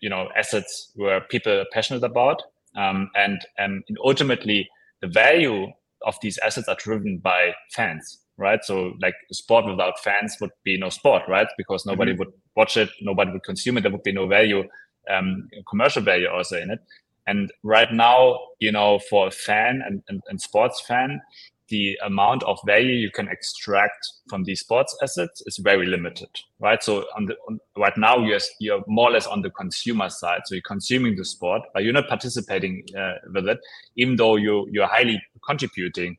you 0.00 0.10
know 0.10 0.28
assets 0.36 0.90
where 0.96 1.20
people 1.20 1.52
are 1.52 1.64
passionate 1.72 2.02
about 2.02 2.42
um, 2.76 3.08
and 3.14 3.40
and 3.56 3.82
ultimately 4.04 4.68
the 5.00 5.08
value 5.08 5.66
of 6.06 6.16
these 6.22 6.38
assets 6.38 6.68
are 6.68 6.76
driven 6.76 7.18
by 7.18 7.52
fans 7.72 8.18
right 8.38 8.64
so 8.64 8.92
like 9.02 9.14
sport 9.32 9.66
without 9.66 9.98
fans 10.00 10.36
would 10.40 10.50
be 10.64 10.78
no 10.78 10.88
sport 10.88 11.22
right 11.28 11.48
because 11.58 11.84
nobody 11.84 12.12
mm-hmm. 12.12 12.20
would 12.20 12.32
watch 12.56 12.76
it 12.76 12.88
nobody 13.02 13.30
would 13.30 13.42
consume 13.42 13.76
it 13.76 13.82
there 13.82 13.92
would 13.92 14.02
be 14.02 14.12
no 14.12 14.26
value 14.26 14.64
um, 15.10 15.48
commercial 15.68 16.02
value 16.02 16.28
also 16.28 16.56
in 16.58 16.70
it 16.70 16.80
and 17.26 17.52
right 17.62 17.92
now 17.92 18.38
you 18.58 18.72
know 18.72 18.98
for 19.10 19.26
a 19.28 19.30
fan 19.30 19.82
and, 19.86 20.02
and, 20.08 20.22
and 20.28 20.40
sports 20.40 20.80
fan 20.80 21.20
the 21.68 21.98
amount 22.04 22.42
of 22.44 22.58
value 22.66 22.94
you 22.94 23.10
can 23.10 23.28
extract 23.28 24.06
from 24.28 24.44
these 24.44 24.60
sports 24.60 24.96
assets 25.02 25.42
is 25.46 25.58
very 25.58 25.86
limited, 25.86 26.28
right? 26.60 26.82
So 26.82 27.04
on 27.16 27.26
the 27.26 27.36
on, 27.46 27.60
right 27.76 27.96
now 27.96 28.18
you're 28.18 28.40
you're 28.58 28.82
more 28.86 29.10
or 29.10 29.12
less 29.12 29.26
on 29.26 29.42
the 29.42 29.50
consumer 29.50 30.08
side, 30.08 30.40
so 30.46 30.54
you're 30.54 30.62
consuming 30.62 31.16
the 31.16 31.24
sport, 31.24 31.62
but 31.74 31.84
you're 31.84 31.92
not 31.92 32.08
participating 32.08 32.84
uh, 32.98 33.14
with 33.32 33.48
it, 33.48 33.58
even 33.96 34.16
though 34.16 34.36
you 34.36 34.66
you're 34.70 34.86
highly 34.86 35.22
contributing 35.46 36.10
on 36.10 36.16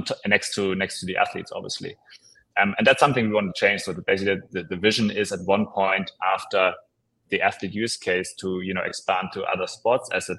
t- 0.00 0.14
next 0.26 0.54
to 0.54 0.74
next 0.74 1.00
to 1.00 1.06
the 1.06 1.16
athletes, 1.16 1.52
obviously. 1.54 1.96
Um, 2.60 2.74
and 2.76 2.86
that's 2.86 3.00
something 3.00 3.28
we 3.28 3.34
want 3.34 3.54
to 3.54 3.58
change. 3.58 3.82
So 3.82 3.94
basically, 4.06 4.40
the, 4.50 4.64
the 4.64 4.76
vision 4.76 5.10
is 5.10 5.32
at 5.32 5.40
one 5.44 5.66
point 5.66 6.10
after 6.34 6.74
the 7.30 7.40
athlete 7.40 7.72
use 7.72 7.96
case 7.96 8.34
to 8.40 8.60
you 8.60 8.74
know 8.74 8.82
expand 8.82 9.28
to 9.32 9.42
other 9.44 9.66
sports 9.66 10.08
asset 10.12 10.38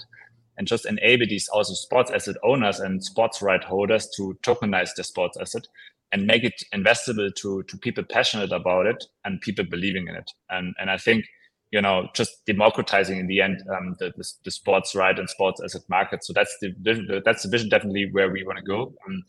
and 0.57 0.67
just 0.67 0.85
enable 0.85 1.25
these 1.25 1.47
also 1.49 1.73
sports 1.73 2.11
asset 2.11 2.35
owners 2.43 2.79
and 2.79 3.03
sports 3.03 3.41
right 3.41 3.63
holders 3.63 4.07
to 4.15 4.37
tokenize 4.43 4.91
the 4.95 5.03
sports 5.03 5.37
asset 5.41 5.67
and 6.11 6.27
make 6.27 6.43
it 6.43 6.63
investable 6.73 7.33
to 7.35 7.63
to 7.63 7.77
people 7.77 8.03
passionate 8.03 8.51
about 8.51 8.85
it 8.85 9.03
and 9.25 9.41
people 9.41 9.65
believing 9.65 10.07
in 10.07 10.15
it. 10.15 10.31
And 10.49 10.75
and 10.79 10.89
I 10.89 10.97
think 10.97 11.25
you 11.73 11.81
know 11.81 12.07
just 12.13 12.45
democratizing 12.45 13.17
in 13.17 13.25
the 13.25 13.41
end 13.41 13.63
um, 13.75 13.95
the, 13.99 14.13
the, 14.15 14.23
the 14.45 14.51
sports 14.51 14.93
right 14.93 15.17
and 15.17 15.27
sports 15.27 15.59
asset 15.61 15.81
market. 15.89 16.23
So 16.23 16.31
that's 16.31 16.55
the 16.61 17.21
that's 17.25 17.43
the 17.43 17.49
vision 17.49 17.67
definitely 17.67 18.09
where 18.11 18.31
we 18.31 18.45
want 18.45 18.59
to 18.59 18.63
go. 18.63 18.93
Um, 19.07 19.23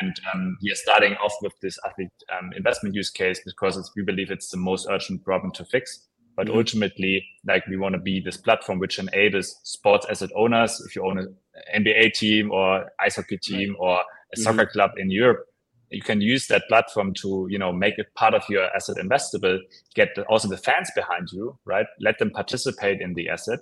and 0.00 0.20
um, 0.34 0.58
we 0.60 0.72
are 0.72 0.74
starting 0.74 1.14
off 1.24 1.32
with 1.40 1.52
this 1.62 1.78
athlete 1.86 2.10
um, 2.36 2.50
investment 2.56 2.96
use 2.96 3.10
case 3.10 3.40
because 3.46 3.92
we 3.96 4.02
believe 4.02 4.32
it's 4.32 4.50
the 4.50 4.56
most 4.56 4.88
urgent 4.90 5.24
problem 5.24 5.52
to 5.52 5.64
fix. 5.64 6.08
But 6.36 6.48
mm-hmm. 6.48 6.56
ultimately, 6.56 7.24
like 7.46 7.64
we 7.68 7.76
want 7.76 7.94
to 7.94 8.00
be 8.00 8.20
this 8.20 8.36
platform 8.36 8.80
which 8.80 8.98
enables 8.98 9.60
sports 9.62 10.04
asset 10.10 10.30
owners, 10.34 10.82
if 10.84 10.96
you 10.96 11.06
own 11.06 11.18
an 11.18 11.36
NBA 11.76 12.14
team 12.14 12.50
or 12.50 12.90
ice 12.98 13.14
hockey 13.14 13.38
team 13.38 13.70
right. 13.70 13.78
or 13.78 13.98
a 13.98 14.00
mm-hmm. 14.00 14.42
soccer 14.42 14.66
club 14.66 14.90
in 14.96 15.12
Europe, 15.12 15.46
you 15.90 16.02
can 16.02 16.20
use 16.20 16.46
that 16.48 16.64
platform 16.68 17.12
to 17.14 17.46
you 17.50 17.58
know 17.58 17.72
make 17.72 17.98
it 17.98 18.06
part 18.14 18.34
of 18.34 18.42
your 18.48 18.64
asset 18.74 18.96
investable 18.96 19.58
get 19.94 20.16
also 20.28 20.48
the 20.48 20.56
fans 20.56 20.90
behind 20.94 21.28
you 21.32 21.56
right 21.64 21.86
let 22.00 22.18
them 22.18 22.30
participate 22.30 23.00
in 23.00 23.14
the 23.14 23.28
asset 23.28 23.60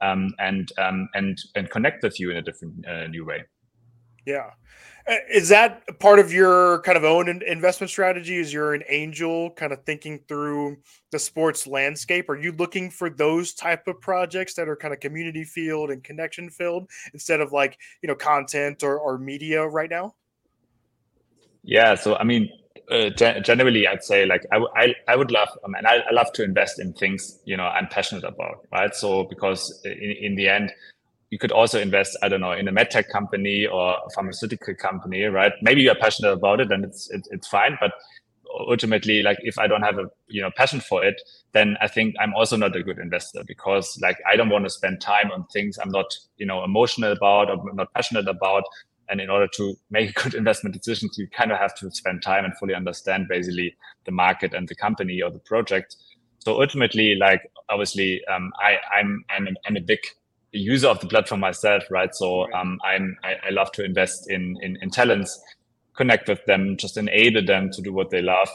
um, 0.00 0.32
and 0.38 0.72
um, 0.78 1.08
and 1.14 1.38
and 1.54 1.70
connect 1.70 2.02
with 2.02 2.18
you 2.20 2.30
in 2.30 2.36
a 2.36 2.42
different 2.42 2.86
uh, 2.86 3.06
new 3.06 3.24
way 3.24 3.42
yeah 4.26 4.50
uh, 5.08 5.16
is 5.32 5.48
that 5.48 5.82
part 5.98 6.20
of 6.20 6.32
your 6.32 6.80
kind 6.82 6.96
of 6.96 7.04
own 7.04 7.28
investment 7.42 7.90
strategy? 7.90 8.36
Is 8.36 8.52
you're 8.52 8.72
an 8.72 8.84
angel 8.88 9.50
kind 9.50 9.72
of 9.72 9.82
thinking 9.84 10.20
through 10.28 10.76
the 11.10 11.18
sports 11.18 11.66
landscape? 11.66 12.28
Are 12.28 12.36
you 12.36 12.52
looking 12.52 12.88
for 12.88 13.10
those 13.10 13.52
type 13.52 13.88
of 13.88 14.00
projects 14.00 14.54
that 14.54 14.68
are 14.68 14.76
kind 14.76 14.94
of 14.94 15.00
community 15.00 15.42
field 15.42 15.90
and 15.90 16.04
connection 16.04 16.50
filled 16.50 16.88
instead 17.12 17.40
of 17.40 17.52
like, 17.52 17.76
you 18.00 18.06
know, 18.06 18.14
content 18.14 18.84
or, 18.84 18.98
or 18.98 19.18
media 19.18 19.66
right 19.66 19.90
now? 19.90 20.14
Yeah. 21.62 21.94
So, 21.94 22.16
I 22.16 22.24
mean, 22.24 22.50
uh, 22.90 23.10
generally, 23.10 23.86
I'd 23.86 24.02
say 24.04 24.26
like 24.26 24.44
I, 24.52 24.58
I, 24.76 24.94
I 25.08 25.16
would 25.16 25.30
love, 25.30 25.48
I 25.64 25.68
mean, 25.68 25.86
I, 25.86 26.00
I 26.08 26.12
love 26.12 26.32
to 26.34 26.44
invest 26.44 26.80
in 26.80 26.92
things, 26.92 27.38
you 27.44 27.56
know, 27.56 27.64
I'm 27.64 27.86
passionate 27.86 28.24
about, 28.24 28.66
right? 28.72 28.94
So, 28.94 29.24
because 29.24 29.80
in, 29.84 30.14
in 30.20 30.34
the 30.36 30.48
end, 30.48 30.72
you 31.30 31.38
could 31.38 31.52
also 31.52 31.80
invest, 31.80 32.16
I 32.22 32.28
don't 32.28 32.40
know, 32.42 32.52
in 32.52 32.68
a 32.68 32.72
medtech 32.72 33.08
company 33.08 33.66
or 33.66 33.92
a 34.06 34.10
pharmaceutical 34.14 34.74
company, 34.74 35.22
right? 35.24 35.52
Maybe 35.62 35.80
you're 35.82 35.94
passionate 35.94 36.32
about 36.32 36.60
it 36.60 36.70
and 36.70 36.84
it's 36.84 37.10
it, 37.10 37.26
it's 37.30 37.48
fine, 37.48 37.78
but 37.80 37.92
ultimately, 38.68 39.22
like 39.22 39.38
if 39.40 39.58
I 39.58 39.66
don't 39.66 39.82
have 39.82 39.98
a 39.98 40.06
you 40.28 40.42
know 40.42 40.50
passion 40.56 40.80
for 40.80 41.04
it, 41.04 41.20
then 41.52 41.76
I 41.80 41.88
think 41.88 42.14
I'm 42.20 42.34
also 42.34 42.56
not 42.56 42.76
a 42.76 42.82
good 42.82 42.98
investor 42.98 43.42
because 43.46 43.98
like 44.02 44.18
I 44.30 44.36
don't 44.36 44.50
want 44.50 44.64
to 44.64 44.70
spend 44.70 45.00
time 45.00 45.30
on 45.32 45.46
things 45.52 45.78
I'm 45.78 45.90
not 45.90 46.06
you 46.36 46.46
know 46.46 46.64
emotional 46.64 47.12
about 47.12 47.50
or 47.50 47.62
not 47.74 47.92
passionate 47.94 48.28
about. 48.28 48.64
And 49.12 49.20
in 49.20 49.28
order 49.28 49.46
to 49.56 49.74
make 49.90 50.10
a 50.10 50.22
good 50.22 50.34
investment 50.42 50.74
decisions, 50.74 51.18
you 51.18 51.28
kind 51.28 51.52
of 51.52 51.58
have 51.58 51.74
to 51.76 51.90
spend 51.90 52.22
time 52.22 52.46
and 52.46 52.56
fully 52.56 52.74
understand 52.74 53.26
basically 53.28 53.76
the 54.06 54.10
market 54.10 54.54
and 54.54 54.66
the 54.66 54.74
company 54.74 55.20
or 55.22 55.30
the 55.30 55.38
project. 55.38 55.96
So 56.38 56.60
ultimately, 56.60 57.14
like 57.14 57.42
obviously, 57.68 58.22
um, 58.26 58.50
I, 58.58 58.78
I'm 58.98 59.24
I'm, 59.30 59.48
I'm 59.66 59.76
a 59.76 59.80
big 59.80 60.00
user 60.50 60.88
of 60.88 61.00
the 61.00 61.06
platform 61.06 61.40
myself, 61.40 61.84
right? 61.90 62.14
So 62.14 62.52
um, 62.52 62.80
I'm 62.84 63.16
I, 63.22 63.48
I, 63.48 63.50
love 63.50 63.70
to 63.72 63.84
invest 63.84 64.30
in, 64.30 64.56
in, 64.60 64.76
in 64.82 64.90
talents, 64.90 65.40
connect 65.96 66.28
with 66.28 66.44
them, 66.46 66.76
just 66.76 66.96
enable 66.96 67.44
them 67.44 67.70
to 67.72 67.82
do 67.82 67.92
what 67.92 68.10
they 68.10 68.22
love. 68.22 68.48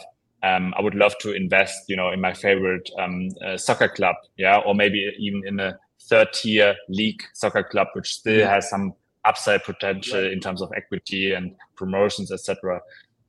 Um, 0.44 0.74
I 0.78 0.82
would 0.82 0.96
love 0.96 1.18
to 1.20 1.34
invest, 1.34 1.86
you 1.88 1.96
know, 1.96 2.12
in 2.12 2.22
my 2.22 2.34
favorite 2.34 2.90
um, 3.00 3.30
uh, 3.44 3.58
soccer 3.58 3.88
club, 3.88 4.16
yeah, 4.38 4.60
or 4.60 4.76
maybe 4.76 5.12
even 5.18 5.42
in 5.48 5.60
a 5.60 5.78
third 6.02 6.28
tier 6.34 6.76
league 6.90 7.24
soccer 7.34 7.64
club, 7.64 7.88
which 7.94 8.14
still 8.14 8.40
yeah. 8.40 8.54
has 8.54 8.70
some 8.70 8.94
upside 9.28 9.64
potential 9.64 10.26
in 10.26 10.40
terms 10.40 10.62
of 10.62 10.72
equity 10.76 11.34
and 11.34 11.56
promotions, 11.76 12.32
etc. 12.32 12.82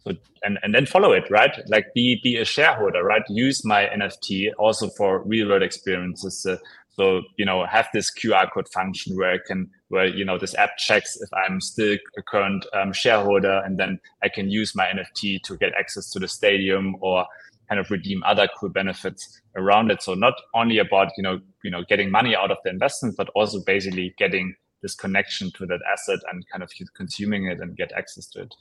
So 0.05 0.13
and 0.43 0.59
and 0.63 0.75
then 0.75 0.87
follow 0.87 1.13
it, 1.13 1.31
right? 1.31 1.55
Like 1.67 1.87
be 1.95 2.21
be 2.23 2.37
a 2.37 2.45
shareholder, 2.45 3.03
right? 3.03 3.23
Use 3.29 3.65
my 3.65 3.87
NFT 3.87 4.53
also 4.59 4.89
for 4.91 5.23
real 5.25 5.49
world 5.49 5.63
experiences. 5.63 6.47
Uh, 6.47 6.57
so, 6.99 7.23
you 7.37 7.45
know, 7.45 7.65
have 7.65 7.89
this 7.95 8.11
QR 8.13 8.51
code 8.53 8.69
function 8.69 9.17
where 9.17 9.31
I 9.31 9.39
can, 9.47 9.71
where, 9.87 10.07
you 10.07 10.25
know, 10.25 10.37
this 10.37 10.57
app 10.57 10.77
checks 10.79 11.17
if 11.21 11.29
I'm 11.33 11.61
still 11.61 11.97
a 12.17 12.23
current 12.23 12.67
um, 12.75 12.93
shareholder 12.93 13.63
and 13.65 13.79
then 13.79 14.01
I 14.25 14.29
can 14.29 14.51
use 14.51 14.75
my 14.75 14.87
NFT 14.87 15.41
to 15.45 15.57
get 15.57 15.75
access 15.79 16.11
to 16.11 16.19
the 16.19 16.27
stadium 16.27 16.97
or 17.01 17.25
kind 17.69 17.79
of 17.81 17.89
redeem 17.93 18.25
other 18.25 18.49
cool 18.59 18.71
benefits 18.71 19.41
around 19.55 19.93
it. 19.93 20.03
So 20.03 20.15
not 20.15 20.35
only 20.55 20.79
about, 20.79 21.13
you 21.17 21.23
know, 21.23 21.39
you 21.63 21.71
know, 21.71 21.85
getting 21.89 22.11
money 22.11 22.35
out 22.35 22.51
of 22.51 22.59
the 22.65 22.71
investment, 22.71 23.15
but 23.17 23.29
also 23.37 23.61
basically 23.65 24.13
getting 24.19 24.57
this 24.83 24.95
connection 24.95 25.51
to 25.53 25.67
that 25.67 25.81
asset 25.93 26.21
and 26.31 26.45
kind 26.51 26.63
of 26.63 26.71
consuming 26.95 27.47
it 27.47 27.61
and 27.61 27.77
get 27.77 27.93
access 27.93 28.27
to 28.29 28.43
it. 28.43 28.55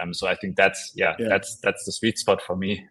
Um, 0.00 0.14
so 0.14 0.26
I 0.26 0.34
think 0.36 0.56
that's, 0.56 0.92
yeah, 0.94 1.14
yeah, 1.18 1.28
that's, 1.28 1.56
that's 1.56 1.84
the 1.84 1.92
sweet 1.92 2.18
spot 2.18 2.40
for 2.42 2.56
me. 2.56 2.86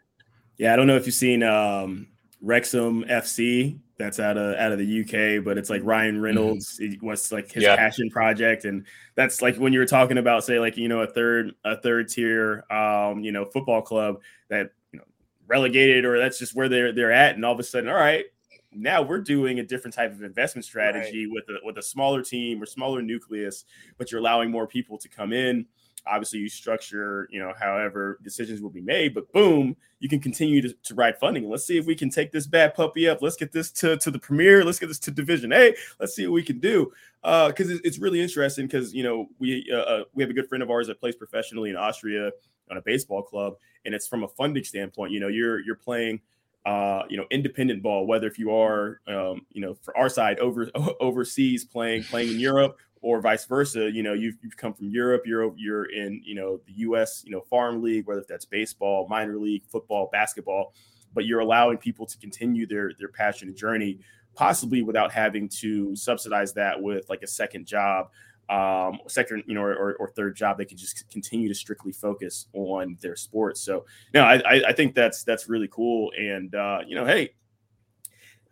Yeah. 0.57 0.73
I 0.73 0.75
don't 0.75 0.87
know 0.87 0.95
if 0.95 1.05
you've 1.05 1.15
seen, 1.15 1.43
um, 1.43 2.07
Wrexham 2.43 3.05
FC 3.05 3.79
that's 3.97 4.19
out 4.19 4.37
of 4.37 4.55
out 4.57 4.73
of 4.73 4.77
the 4.77 5.01
UK, 5.01 5.43
but 5.43 5.57
it's 5.57 5.69
like 5.69 5.81
Ryan 5.83 6.15
mm-hmm. 6.15 6.23
Reynolds 6.23 6.77
mm-hmm. 6.79 7.05
was 7.05 7.31
like 7.31 7.51
his 7.51 7.63
yeah. 7.63 7.77
passion 7.77 8.09
project, 8.09 8.65
and 8.65 8.85
that's 9.15 9.41
like 9.41 9.55
when 9.55 9.71
you 9.71 9.79
were 9.79 9.85
talking 9.85 10.17
about 10.17 10.43
say 10.43 10.59
like 10.59 10.75
you 10.75 10.89
know 10.89 11.01
a 11.01 11.07
third 11.07 11.53
a 11.63 11.77
third 11.77 12.09
tier 12.09 12.65
um 12.69 13.21
you 13.21 13.31
know 13.31 13.45
football 13.45 13.81
club 13.81 14.19
that 14.49 14.71
you 14.91 14.99
know 14.99 15.05
relegated 15.47 16.03
or 16.03 16.19
that's 16.19 16.37
just 16.37 16.53
where 16.53 16.67
they're 16.67 16.91
they're 16.91 17.13
at, 17.13 17.35
and 17.35 17.45
all 17.45 17.53
of 17.53 17.59
a 17.59 17.63
sudden 17.63 17.89
all 17.89 17.95
right 17.95 18.25
now 18.75 19.01
we're 19.01 19.21
doing 19.21 19.59
a 19.59 19.63
different 19.63 19.93
type 19.93 20.11
of 20.11 20.23
investment 20.23 20.65
strategy 20.65 21.25
right. 21.25 21.33
with 21.33 21.43
a 21.49 21.65
with 21.65 21.77
a 21.77 21.83
smaller 21.83 22.21
team 22.21 22.61
or 22.61 22.65
smaller 22.65 23.01
nucleus, 23.01 23.65
but 23.97 24.11
you're 24.11 24.19
allowing 24.19 24.51
more 24.51 24.67
people 24.67 24.97
to 24.97 25.09
come 25.09 25.33
in. 25.33 25.65
Obviously 26.05 26.39
you 26.39 26.49
structure 26.49 27.29
you 27.31 27.39
know 27.39 27.53
however 27.57 28.19
decisions 28.23 28.61
will 28.61 28.69
be 28.69 28.81
made 28.81 29.13
but 29.13 29.31
boom 29.31 29.73
you 29.99 30.09
can 30.09 30.19
continue 30.19 30.61
to, 30.61 30.75
to 30.83 30.95
write 30.95 31.17
funding. 31.17 31.49
Let's 31.49 31.65
see 31.65 31.77
if 31.77 31.85
we 31.85 31.95
can 31.95 32.09
take 32.09 32.33
this 32.33 32.45
bad 32.45 32.75
puppy 32.75 33.07
up. 33.07 33.21
Let's 33.21 33.37
get 33.37 33.53
this 33.53 33.71
to, 33.71 33.95
to 33.95 34.11
the 34.11 34.19
premier. 34.19 34.65
Let's 34.65 34.77
get 34.77 34.87
this 34.87 34.99
to 34.99 35.11
division 35.11 35.53
a. 35.53 35.73
Let's 35.97 36.13
see 36.13 36.27
what 36.27 36.33
we 36.33 36.43
can 36.43 36.59
do. 36.59 36.91
Uh, 37.23 37.47
because 37.47 37.71
uh, 37.71 37.77
it's 37.85 37.99
really 37.99 38.19
interesting 38.19 38.67
because 38.67 38.93
you 38.93 39.03
know 39.03 39.29
we 39.39 39.65
uh, 39.71 39.77
uh, 39.77 40.03
we 40.13 40.21
have 40.21 40.29
a 40.29 40.33
good 40.33 40.49
friend 40.49 40.61
of 40.61 40.69
ours 40.69 40.87
that 40.87 40.99
plays 40.99 41.15
professionally 41.15 41.69
in 41.69 41.77
austria 41.77 42.31
on 42.69 42.75
a 42.75 42.81
baseball 42.81 43.23
club 43.23 43.55
and 43.85 43.93
it's 43.93 44.07
from 44.07 44.23
a 44.23 44.27
funding 44.27 44.63
standpoint. 44.63 45.11
You 45.11 45.19
know 45.19 45.27
you're 45.27 45.59
you're 45.59 45.75
playing 45.75 46.21
uh, 46.65 47.03
you 47.09 47.17
know, 47.17 47.25
independent 47.29 47.83
ball, 47.83 48.07
whether 48.07 48.27
if 48.27 48.39
you 48.39 48.51
are, 48.51 49.01
um, 49.07 49.45
you 49.51 49.61
know, 49.61 49.73
for 49.73 49.95
our 49.97 50.09
side 50.09 50.39
over 50.39 50.69
overseas 50.99 51.65
playing 51.65 52.03
playing 52.03 52.29
in 52.29 52.39
Europe 52.39 52.77
or 53.01 53.19
vice 53.21 53.45
versa. 53.45 53.91
You 53.91 54.01
know, 54.01 54.13
you've, 54.13 54.37
you've 54.41 54.57
come 54.57 54.73
from 54.73 54.89
Europe, 54.89 55.23
you're 55.25 55.53
you're 55.57 55.91
in 55.91 56.21
you 56.23 56.35
know 56.35 56.59
the 56.65 56.73
U.S. 56.77 57.23
you 57.25 57.31
know 57.31 57.41
farm 57.41 57.83
league, 57.83 58.07
whether 58.07 58.23
that's 58.27 58.45
baseball, 58.45 59.07
minor 59.09 59.37
league, 59.37 59.63
football, 59.67 60.09
basketball, 60.11 60.73
but 61.13 61.25
you're 61.25 61.41
allowing 61.41 61.77
people 61.77 62.05
to 62.05 62.17
continue 62.17 62.65
their 62.65 62.93
their 62.97 63.09
passionate 63.09 63.55
journey, 63.55 63.99
possibly 64.33 64.81
without 64.81 65.11
having 65.11 65.49
to 65.49 65.95
subsidize 65.95 66.53
that 66.53 66.81
with 66.81 67.09
like 67.09 67.21
a 67.21 67.27
second 67.27 67.67
job. 67.67 68.09
Um, 68.49 68.99
second, 69.07 69.43
you 69.47 69.55
know, 69.55 69.61
or, 69.61 69.95
or 69.95 70.09
third 70.09 70.35
job, 70.35 70.57
they 70.57 70.65
can 70.65 70.77
just 70.77 71.09
continue 71.09 71.47
to 71.47 71.55
strictly 71.55 71.91
focus 71.91 72.47
on 72.53 72.97
their 73.01 73.15
sports. 73.15 73.61
So, 73.61 73.85
no, 74.13 74.23
I, 74.23 74.69
I 74.69 74.73
think 74.73 74.95
that's 74.95 75.23
that's 75.23 75.47
really 75.47 75.69
cool. 75.71 76.11
And 76.17 76.53
uh, 76.53 76.79
you 76.85 76.95
know, 76.95 77.05
hey, 77.05 77.31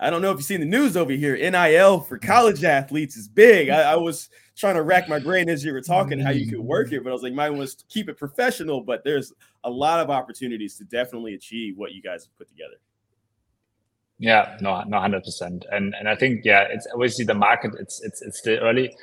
I 0.01 0.10
don't 0.10 0.23
know 0.23 0.32
if 0.32 0.38
you've 0.38 0.45
seen 0.45 0.62
the 0.62 0.65
news 0.65 0.97
over 0.97 1.12
here. 1.12 1.36
NIL 1.36 1.99
for 1.99 2.17
college 2.17 2.63
athletes 2.63 3.15
is 3.15 3.27
big. 3.27 3.69
I, 3.69 3.91
I, 3.91 3.95
was 3.95 4.30
trying 4.56 4.73
to 4.73 4.82
rack 4.82 5.08
my 5.08 5.19
brain 5.19 5.47
as 5.47 5.63
you 5.63 5.71
were 5.71 5.82
talking 5.82 6.19
how 6.19 6.32
you 6.32 6.49
could 6.49 6.60
work 6.60 6.91
it, 6.91 7.04
but 7.04 7.12
I 7.12 7.13
was 7.13 7.21
like, 7.21 7.34
mine 7.34 7.56
was 7.56 7.75
to 7.75 7.86
keep 7.88 8.10
it 8.10 8.17
professional. 8.17 8.82
But 8.82 9.04
there's 9.04 9.32
a 9.63 9.69
lot 9.69 9.99
of 9.99 10.10
opportunities 10.10 10.75
to 10.77 10.86
definitely 10.86 11.36
achieve 11.36 11.77
what 11.77 11.91
you 11.91 12.01
guys 12.01 12.23
have 12.23 12.36
put 12.36 12.49
together. 12.49 12.77
Yeah, 14.17 14.58
no, 14.60 14.82
no, 14.88 14.99
hundred 14.99 15.23
percent. 15.23 15.65
And 15.71 15.93
and 15.93 16.10
I 16.10 16.15
think 16.15 16.45
yeah, 16.45 16.65
it's 16.69 16.88
obviously 16.93 17.25
the 17.25 17.36
market. 17.36 17.73
It's 17.80 18.01
it's 18.01 18.23
it's 18.23 18.39
still 18.39 18.60
early. 18.60 18.95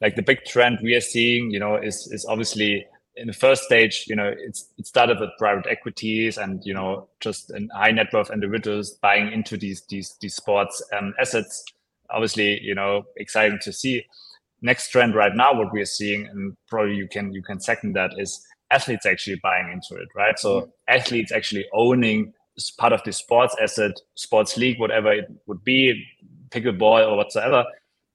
Like 0.00 0.16
the 0.16 0.22
big 0.22 0.44
trend 0.44 0.78
we 0.82 0.94
are 0.94 1.00
seeing, 1.00 1.50
you 1.50 1.58
know, 1.58 1.76
is 1.76 2.08
is 2.12 2.24
obviously 2.26 2.86
in 3.16 3.26
the 3.26 3.32
first 3.32 3.64
stage, 3.64 4.04
you 4.06 4.14
know, 4.14 4.30
it's 4.38 4.68
it 4.78 4.86
started 4.86 5.18
with 5.18 5.30
private 5.38 5.66
equities 5.66 6.36
and 6.36 6.62
you 6.64 6.74
know 6.74 7.08
just 7.20 7.50
high 7.74 7.90
net 7.90 8.12
worth 8.12 8.30
individuals 8.30 8.98
buying 9.02 9.32
into 9.32 9.56
these 9.56 9.82
these 9.88 10.16
these 10.20 10.34
sports 10.34 10.82
um, 10.96 11.14
assets. 11.20 11.64
Obviously, 12.10 12.60
you 12.62 12.74
know, 12.74 13.04
exciting 13.16 13.58
to 13.62 13.72
see. 13.72 14.04
Next 14.62 14.90
trend 14.90 15.14
right 15.14 15.34
now, 15.34 15.54
what 15.54 15.72
we 15.72 15.80
are 15.80 15.86
seeing, 15.86 16.26
and 16.26 16.56
probably 16.68 16.96
you 16.96 17.08
can 17.08 17.32
you 17.32 17.42
can 17.42 17.60
second 17.60 17.94
that, 17.94 18.10
is 18.18 18.46
athletes 18.70 19.06
actually 19.06 19.40
buying 19.42 19.70
into 19.72 20.00
it, 20.00 20.08
right? 20.14 20.38
So 20.38 20.60
mm-hmm. 20.60 20.70
athletes 20.88 21.32
actually 21.32 21.66
owning 21.72 22.32
part 22.78 22.92
of 22.92 23.02
the 23.04 23.12
sports 23.12 23.54
asset, 23.60 23.92
sports 24.14 24.56
league, 24.56 24.80
whatever 24.80 25.12
it 25.12 25.26
would 25.46 25.62
be, 25.64 26.04
pickleball 26.50 27.06
or 27.06 27.16
whatsoever. 27.16 27.64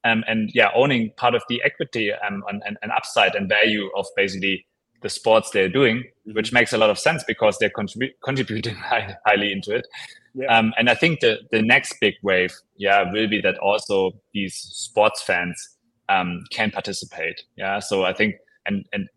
Um, 0.04 0.24
and 0.28 0.50
yeah, 0.54 0.70
owning 0.74 1.12
part 1.18 1.36
of 1.36 1.44
the 1.48 1.62
equity 1.64 2.12
um, 2.12 2.44
and, 2.50 2.78
and, 2.82 2.92
upside 2.92 3.36
and 3.36 3.48
value 3.48 3.90
of 3.96 4.08
basically 4.16 4.66
the 5.02 5.10
sports 5.10 5.52
they're 5.52 5.70
doing, 5.70 5.98
mm-hmm. 5.98 6.34
which 6.34 6.52
makes 6.52 6.74
a 6.74 6.78
lot 6.78 6.90
of 6.90 6.98
sense 6.98 7.24
because 7.28 7.58
they're 7.60 7.70
contribu- 7.70 8.14
contributing 8.24 8.76
high, 8.92 9.16
highly 9.26 9.52
into 9.52 9.76
it. 9.76 9.88
Yeah. 10.34 10.48
Um, 10.48 10.74
and 10.78 10.90
I 10.90 10.96
think 10.96 11.20
the, 11.20 11.40
the 11.52 11.62
next 11.62 11.96
big 12.02 12.16
wave, 12.24 12.54
yeah, 12.78 13.12
will 13.12 13.28
be 13.28 13.42
that 13.42 13.58
also 13.60 14.12
these 14.34 14.56
sports 14.56 15.22
fans 15.22 15.78
um, 16.10 16.44
can 16.52 16.72
participate. 16.72 17.44
Yeah. 17.56 17.80
So 17.80 18.06
I 18.06 18.14
think, 18.14 18.36
and, 18.66 18.86
and 18.94 19.08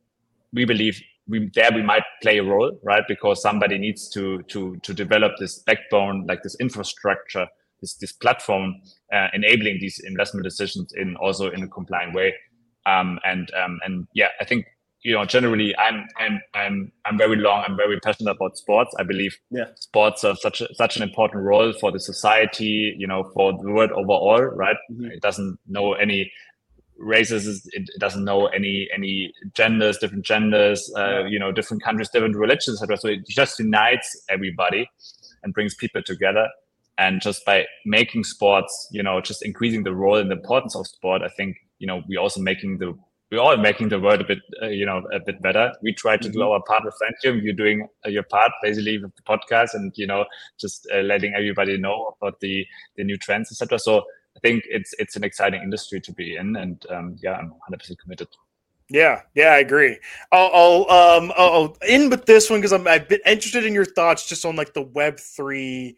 we 0.52 0.64
believe 0.64 1.00
we 1.26 1.50
there 1.54 1.70
we 1.74 1.82
might 1.82 2.02
play 2.22 2.38
a 2.38 2.44
role, 2.44 2.78
right? 2.82 3.04
Because 3.08 3.40
somebody 3.40 3.78
needs 3.78 4.08
to 4.10 4.42
to 4.44 4.76
to 4.76 4.94
develop 4.94 5.32
this 5.38 5.60
backbone, 5.60 6.26
like 6.26 6.42
this 6.42 6.56
infrastructure, 6.60 7.46
this 7.80 7.94
this 7.94 8.12
platform, 8.12 8.80
uh, 9.14 9.28
enabling 9.32 9.78
these 9.80 10.00
investment 10.00 10.44
decisions 10.44 10.92
in 10.94 11.16
also 11.16 11.50
in 11.50 11.62
a 11.62 11.68
compliant 11.68 12.14
way. 12.14 12.34
Um, 12.86 13.18
and 13.24 13.50
um, 13.54 13.78
and 13.84 14.06
yeah, 14.12 14.28
I 14.40 14.44
think 14.44 14.66
you 15.02 15.14
know 15.14 15.24
generally 15.24 15.74
I'm 15.76 16.06
I'm 16.18 16.40
I'm 16.54 16.92
I'm 17.04 17.16
very 17.16 17.36
long. 17.36 17.64
I'm 17.66 17.76
very 17.76 18.00
passionate 18.00 18.32
about 18.32 18.58
sports. 18.58 18.94
I 18.98 19.04
believe 19.04 19.36
yeah. 19.50 19.66
sports 19.76 20.24
are 20.24 20.36
such 20.36 20.60
a, 20.60 20.74
such 20.74 20.96
an 20.96 21.02
important 21.02 21.44
role 21.44 21.72
for 21.72 21.92
the 21.92 22.00
society. 22.00 22.94
You 22.98 23.06
know, 23.06 23.30
for 23.34 23.52
the 23.52 23.70
world 23.70 23.92
overall, 23.92 24.42
right? 24.42 24.76
Mm-hmm. 24.90 25.12
It 25.12 25.22
doesn't 25.22 25.58
know 25.66 25.92
any 25.92 26.30
races 26.96 27.68
it 27.72 27.90
doesn't 27.98 28.24
know 28.24 28.46
any 28.46 28.88
any 28.94 29.32
genders 29.52 29.98
different 29.98 30.24
genders 30.24 30.92
uh, 30.96 31.24
you 31.24 31.40
know 31.40 31.50
different 31.50 31.82
countries 31.82 32.08
different 32.08 32.36
religions 32.36 32.80
etc 32.80 32.96
so 32.96 33.08
it 33.08 33.26
just 33.26 33.58
unites 33.58 34.24
everybody 34.28 34.88
and 35.42 35.52
brings 35.52 35.74
people 35.74 36.00
together 36.02 36.46
and 36.98 37.20
just 37.20 37.44
by 37.44 37.64
making 37.84 38.24
sports 38.24 38.88
you 38.90 39.02
know 39.02 39.20
just 39.20 39.44
increasing 39.44 39.82
the 39.82 39.94
role 39.94 40.16
and 40.16 40.30
the 40.30 40.36
importance 40.36 40.76
of 40.76 40.86
sport 40.86 41.22
i 41.22 41.28
think 41.28 41.56
you 41.78 41.86
know 41.86 42.02
we're 42.08 42.20
also 42.20 42.40
making 42.40 42.78
the 42.78 42.96
we're 43.30 43.40
all 43.40 43.56
making 43.56 43.88
the 43.88 43.98
world 43.98 44.20
a 44.20 44.24
bit 44.24 44.38
uh, 44.62 44.66
you 44.66 44.86
know 44.86 45.02
a 45.12 45.18
bit 45.18 45.40
better 45.42 45.72
we 45.82 45.92
try 45.92 46.16
to 46.16 46.28
mm-hmm. 46.28 46.38
do 46.38 46.50
our 46.50 46.62
part 46.62 46.84
with 46.84 46.94
Fantium. 47.02 47.42
you're 47.42 47.52
doing 47.52 47.88
uh, 48.06 48.08
your 48.08 48.22
part 48.22 48.52
basically 48.62 48.98
with 48.98 49.14
the 49.16 49.22
podcast 49.22 49.74
and 49.74 49.92
you 49.96 50.06
know 50.06 50.24
just 50.60 50.86
uh, 50.94 51.00
letting 51.00 51.34
everybody 51.34 51.76
know 51.78 52.14
about 52.20 52.38
the 52.40 52.66
the 52.96 53.04
new 53.04 53.16
trends 53.16 53.50
etc 53.50 53.78
so 53.78 54.04
I 54.36 54.40
think 54.40 54.64
it's 54.68 54.92
it's 54.98 55.16
an 55.16 55.24
exciting 55.24 55.62
industry 55.62 56.00
to 56.00 56.12
be 56.12 56.36
in, 56.36 56.56
and 56.56 56.84
um, 56.90 57.16
yeah, 57.22 57.34
I'm 57.34 57.50
100 57.50 57.78
percent 57.78 58.00
committed. 58.00 58.28
Yeah, 58.90 59.22
yeah, 59.34 59.52
I 59.52 59.58
agree. 59.58 59.98
I'll, 60.32 60.50
I'll 60.88 60.90
um 60.90 61.32
I'll 61.36 61.76
end 61.82 62.10
with 62.10 62.26
this 62.26 62.50
one 62.50 62.60
because 62.60 62.72
I'm 62.72 62.86
I've 62.86 63.08
been 63.08 63.20
interested 63.26 63.64
in 63.64 63.74
your 63.74 63.84
thoughts 63.84 64.28
just 64.28 64.44
on 64.44 64.56
like 64.56 64.74
the 64.74 64.82
Web 64.82 65.18
three 65.18 65.96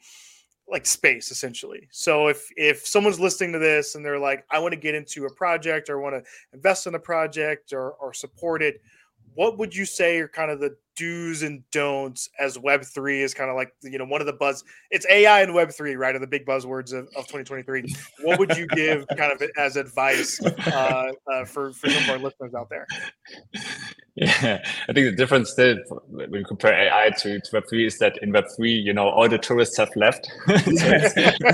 like 0.68 0.86
space 0.86 1.30
essentially. 1.30 1.88
So 1.92 2.28
if 2.28 2.48
if 2.56 2.86
someone's 2.86 3.20
listening 3.20 3.52
to 3.52 3.58
this 3.58 3.94
and 3.94 4.04
they're 4.04 4.18
like, 4.18 4.44
I 4.50 4.58
want 4.58 4.72
to 4.72 4.80
get 4.80 4.94
into 4.94 5.26
a 5.26 5.34
project 5.34 5.88
or 5.88 6.00
want 6.00 6.16
to 6.16 6.22
invest 6.52 6.86
in 6.86 6.94
a 6.94 6.98
project 6.98 7.72
or 7.72 7.92
or 7.92 8.12
support 8.12 8.62
it, 8.62 8.80
what 9.34 9.58
would 9.58 9.74
you 9.74 9.84
say 9.84 10.18
are 10.18 10.28
kind 10.28 10.50
of 10.50 10.60
the 10.60 10.76
do's 10.96 11.42
and 11.42 11.62
don'ts 11.70 12.30
as 12.40 12.58
web 12.58 12.82
3 12.82 13.22
is 13.22 13.34
kind 13.34 13.50
of 13.50 13.56
like 13.56 13.70
you 13.82 13.98
know 13.98 14.04
one 14.06 14.22
of 14.22 14.26
the 14.26 14.32
buzz 14.32 14.64
it's 14.90 15.06
ai 15.10 15.42
and 15.42 15.52
web 15.52 15.70
3 15.70 15.94
right 15.94 16.14
are 16.14 16.18
the 16.18 16.26
big 16.26 16.46
buzzwords 16.46 16.92
of, 16.92 17.06
of 17.14 17.26
2023 17.26 17.84
what 18.22 18.38
would 18.38 18.56
you 18.56 18.66
give 18.68 19.06
kind 19.08 19.30
of 19.30 19.42
as 19.58 19.76
advice 19.76 20.40
uh, 20.42 21.12
uh, 21.30 21.44
for 21.44 21.72
for 21.74 21.90
some 21.90 22.02
of 22.02 22.08
our 22.08 22.18
listeners 22.18 22.54
out 22.54 22.70
there 22.70 22.86
yeah 24.16 24.64
i 24.88 24.92
think 24.92 25.06
the 25.06 25.16
difference 25.16 25.50
still 25.50 25.76
when 26.08 26.32
you 26.32 26.44
compare 26.44 26.72
ai 26.72 27.10
to, 27.10 27.38
to 27.40 27.50
web 27.52 27.64
3 27.68 27.86
is 27.86 27.98
that 27.98 28.16
in 28.22 28.32
web 28.32 28.46
3 28.56 28.70
you 28.70 28.92
know 28.92 29.08
all 29.08 29.28
the 29.28 29.38
tourists 29.38 29.76
have 29.76 29.94
left 29.94 30.30
it, 30.46 31.46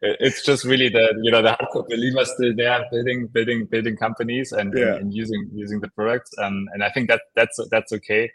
it's 0.00 0.44
just 0.44 0.64
really 0.64 0.88
the 0.88 1.14
you 1.22 1.30
know 1.30 1.42
the 1.42 1.50
hardcore 1.50 1.86
believers 1.88 2.32
still 2.32 2.54
there 2.56 2.84
building 2.90 3.26
building 3.26 3.66
building 3.66 3.96
companies 3.96 4.52
and, 4.52 4.72
yeah. 4.76 4.94
and, 4.94 5.02
and 5.02 5.14
using 5.14 5.48
using 5.52 5.80
the 5.80 5.88
products 5.88 6.30
um, 6.38 6.66
and 6.72 6.82
i 6.82 6.90
think 6.90 7.08
that 7.08 7.20
that 7.36 7.50
that's 7.56 7.68
that's 7.70 7.92
okay. 7.92 8.30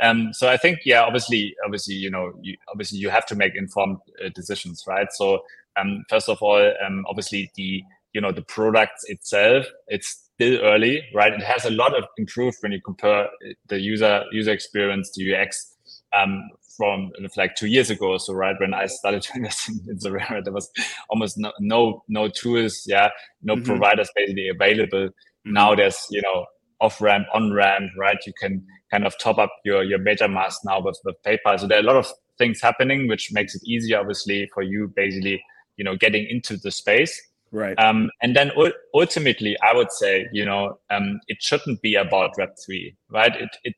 Um, 0.00 0.32
so 0.32 0.48
I 0.48 0.56
think, 0.56 0.80
yeah, 0.84 1.02
obviously, 1.02 1.54
obviously, 1.64 1.94
you 1.94 2.10
know, 2.10 2.32
you, 2.40 2.56
obviously, 2.68 2.98
you 2.98 3.10
have 3.10 3.26
to 3.26 3.36
make 3.36 3.54
informed 3.54 3.98
uh, 4.24 4.30
decisions, 4.34 4.84
right? 4.86 5.06
So 5.12 5.42
um, 5.76 6.04
first 6.08 6.28
of 6.28 6.42
all, 6.42 6.72
um, 6.84 7.04
obviously, 7.08 7.50
the 7.54 7.82
you 8.12 8.20
know 8.20 8.32
the 8.32 8.42
product 8.42 9.00
itself, 9.04 9.66
it's 9.86 10.28
still 10.42 10.60
early, 10.62 11.02
right? 11.14 11.32
It 11.32 11.42
has 11.42 11.64
a 11.64 11.70
lot 11.70 11.96
of 11.96 12.04
improved 12.16 12.58
when 12.60 12.72
you 12.72 12.80
compare 12.84 13.28
the 13.68 13.78
user 13.78 14.24
user 14.32 14.52
experience 14.52 15.10
to 15.12 15.34
UX 15.34 15.76
um, 16.12 16.50
from 16.76 17.12
like 17.36 17.54
two 17.54 17.68
years 17.68 17.90
ago. 17.90 18.18
So 18.18 18.34
right 18.34 18.56
when 18.58 18.74
I 18.74 18.86
started 18.86 19.22
doing 19.32 19.44
this 19.44 19.68
in, 19.68 19.98
Sorare, 19.98 20.42
there 20.42 20.52
was 20.52 20.70
almost 21.10 21.38
no 21.38 21.52
no, 21.60 22.02
no 22.08 22.28
tools, 22.28 22.82
yeah, 22.86 23.10
no 23.42 23.54
mm-hmm. 23.54 23.64
providers 23.64 24.10
basically 24.16 24.48
available. 24.48 25.08
Mm-hmm. 25.08 25.52
Now 25.52 25.74
there's 25.74 26.06
you 26.10 26.22
know 26.22 26.46
off 26.80 27.00
ramp, 27.00 27.26
on 27.32 27.52
ramp, 27.52 27.90
right? 27.96 28.18
You 28.26 28.32
can 28.40 28.66
kind 28.90 29.06
of 29.06 29.16
top 29.18 29.38
up 29.38 29.52
your 29.64 29.84
your 29.84 30.00
MetaMask 30.00 30.56
now 30.64 30.80
with 30.80 30.98
with 31.04 31.16
PayPal. 31.24 31.60
So 31.60 31.66
there 31.68 31.78
are 31.78 31.82
a 31.82 31.86
lot 31.86 31.96
of 31.96 32.12
things 32.38 32.60
happening, 32.60 33.06
which 33.08 33.30
makes 33.32 33.54
it 33.54 33.62
easier, 33.64 34.00
obviously, 34.00 34.50
for 34.52 34.62
you 34.62 34.92
basically, 34.96 35.40
you 35.76 35.84
know, 35.84 35.96
getting 35.96 36.26
into 36.28 36.56
the 36.56 36.70
space. 36.72 37.20
Right. 37.52 37.78
Um, 37.78 38.10
and 38.22 38.34
then 38.34 38.50
u- 38.56 38.72
ultimately, 38.94 39.56
I 39.62 39.74
would 39.74 39.92
say, 39.92 40.26
you 40.32 40.44
know, 40.44 40.78
um, 40.90 41.20
it 41.28 41.42
shouldn't 41.42 41.82
be 41.82 41.94
about 41.94 42.32
Web 42.38 42.50
three, 42.64 42.96
right? 43.10 43.34
It 43.36 43.56
it 43.62 43.74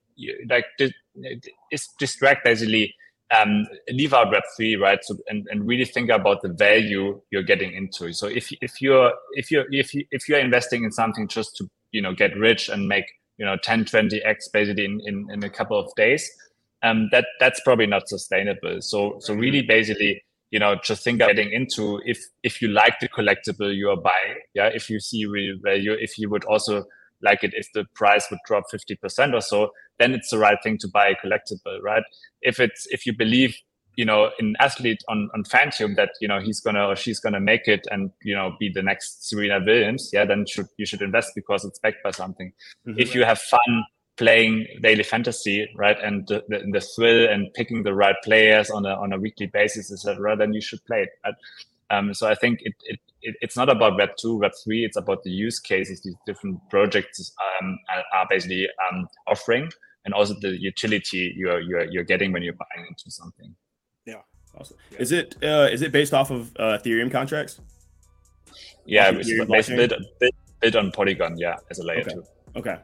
like 0.49 0.67
it, 0.79 0.95
it's 1.71 1.93
distract 1.99 2.45
basically. 2.45 2.95
Um, 3.37 3.67
leave 3.91 4.15
out 4.15 4.31
Web 4.31 4.45
three, 4.57 4.77
right? 4.77 5.01
So 5.03 5.17
and, 5.27 5.47
and 5.51 5.67
really 5.67 5.87
think 5.87 6.11
about 6.11 6.43
the 6.43 6.51
value 6.51 7.21
you're 7.31 7.43
getting 7.43 7.73
into. 7.75 8.13
So 8.13 8.29
if 8.29 8.53
if 8.61 8.81
you're 8.81 9.13
if 9.33 9.51
you're 9.51 9.65
if 9.73 9.93
you 9.93 10.05
if 10.13 10.29
you're 10.29 10.39
investing 10.39 10.85
in 10.85 10.93
something 10.93 11.27
just 11.27 11.57
to 11.57 11.69
you 11.91 12.01
know 12.01 12.15
get 12.15 12.37
rich 12.37 12.69
and 12.69 12.87
make 12.87 13.07
you 13.39 13.45
know 13.45 13.57
10 13.57 13.87
20 13.87 14.23
x 14.23 14.49
basically 14.53 14.85
in, 14.85 15.01
in, 15.05 15.27
in 15.33 15.45
a 15.45 15.51
couple 15.51 15.79
of 15.79 15.93
days 15.97 16.31
um, 16.83 17.09
that 17.11 17.27
that's 17.41 17.61
probably 17.61 17.87
not 17.87 18.09
sustainable 18.09 18.81
so 18.81 19.17
so 19.21 19.35
really 19.35 19.63
basically 19.63 20.23
you 20.55 20.61
know 20.61 20.77
just 20.85 21.03
think 21.03 21.21
of 21.21 21.27
getting 21.27 21.51
into 21.51 22.01
if 22.05 22.19
if 22.45 22.63
you 22.63 22.69
like 22.69 23.01
the 23.01 23.09
collectible 23.09 23.75
you 23.75 23.91
are 23.91 23.97
buying 23.97 24.37
yeah 24.55 24.71
if 24.73 24.89
you 24.89 25.01
see 25.01 25.27
real 25.27 25.57
value 25.65 25.95
if 26.01 26.17
you 26.17 26.31
would 26.31 26.45
also 26.45 26.85
like 27.23 27.43
it 27.43 27.53
if 27.55 27.67
the 27.75 27.85
price 27.97 28.31
would 28.31 28.39
drop 28.47 28.65
50% 28.73 29.35
or 29.35 29.41
so 29.41 29.71
then 29.99 30.15
it's 30.15 30.31
the 30.31 30.39
right 30.39 30.59
thing 30.63 30.79
to 30.79 30.89
buy 30.89 31.09
a 31.09 31.17
collectible 31.17 31.83
right 31.83 32.05
if 32.43 32.61
it's 32.61 32.87
if 32.91 33.05
you 33.05 33.13
believe 33.17 33.57
you 33.97 34.05
know 34.05 34.31
an 34.39 34.55
athlete 34.61 35.03
on 35.09 35.29
on 35.35 35.43
Fantium 35.43 35.97
that 35.97 36.11
you 36.21 36.29
know 36.29 36.41
he's 36.41 36.61
gonna 36.61 36.87
or 36.87 36.97
she's 36.97 37.19
gonna 37.19 37.41
make 37.41 37.67
it 37.67 37.87
and 37.91 38.11
you 38.23 38.35
know 38.35 38.55
be 38.59 38.69
the 38.69 38.83
next 38.83 39.29
Serena 39.29 39.61
Williams, 39.65 40.11
yeah, 40.13 40.25
then 40.25 40.45
should 40.47 40.67
you 40.79 40.85
should 40.85 41.01
invest 41.01 41.31
because 41.37 41.65
it's 41.65 41.79
backed 41.79 42.03
by 42.03 42.11
something. 42.11 42.53
Mm-hmm. 42.89 42.99
If 42.99 43.15
you 43.15 43.25
have 43.25 43.39
fun 43.39 43.85
playing 44.17 44.67
daily 44.83 45.03
fantasy, 45.03 45.69
right, 45.77 45.97
and 46.03 46.27
the, 46.29 46.43
the, 46.49 46.65
the, 46.73 46.81
thrill 46.81 47.29
and 47.29 47.53
picking 47.55 47.83
the 47.83 47.95
right 47.95 48.17
players 48.23 48.71
on 48.71 48.87
a 48.87 48.95
on 48.95 49.13
a 49.13 49.19
weekly 49.19 49.47
basis, 49.47 49.93
etc., 49.93 50.37
then 50.37 50.53
you 50.53 50.61
should 50.61 50.85
play 50.85 51.03
it. 51.03 51.11
Right? 51.25 51.35
Um, 51.91 52.15
so 52.15 52.29
I 52.29 52.35
think 52.35 52.61
it, 52.63 52.75
it, 52.85 53.01
it, 53.23 53.37
it's 53.41 53.57
not 53.57 53.69
about 53.69 53.97
Web 53.97 54.11
two, 54.19 54.39
Web 54.39 54.53
three. 54.63 54.85
It's 54.85 54.97
about 54.97 55.23
the 55.23 55.31
use 55.31 55.59
cases 55.61 56.03
these 56.03 56.15
different 56.27 56.59
projects 56.71 57.33
um, 57.61 57.79
are, 57.95 58.21
are, 58.21 58.27
basically 58.29 58.69
um, 58.91 59.07
offering, 59.27 59.71
and 60.05 60.15
also 60.15 60.35
the 60.41 60.61
utility 60.61 61.35
you're 61.37 61.61
you're 61.61 61.85
you're 61.91 62.05
getting 62.05 62.33
when 62.33 62.43
you're 62.43 62.55
buying 62.55 62.87
into 62.89 63.11
something. 63.11 63.55
Yeah. 64.07 64.23
Awesome. 64.59 64.77
Is 64.99 65.13
it 65.13 65.37
uh, 65.43 65.69
is 65.71 65.83
it 65.83 65.93
based 65.93 66.15
off 66.15 66.31
of 66.31 66.53
uh, 66.57 66.79
Ethereum 66.79 67.11
contracts? 67.11 67.61
Yeah, 68.87 69.11
it's 69.13 69.29
based 69.47 69.71
built, 69.71 69.93
built, 70.21 70.35
built 70.61 70.77
on 70.77 70.93
Polygon. 70.93 71.37
Yeah, 71.39 71.57
as 71.71 71.79
a 71.79 71.85
layer 71.85 72.01
okay. 72.01 72.13
two. 72.13 72.25
Okay. 72.57 72.77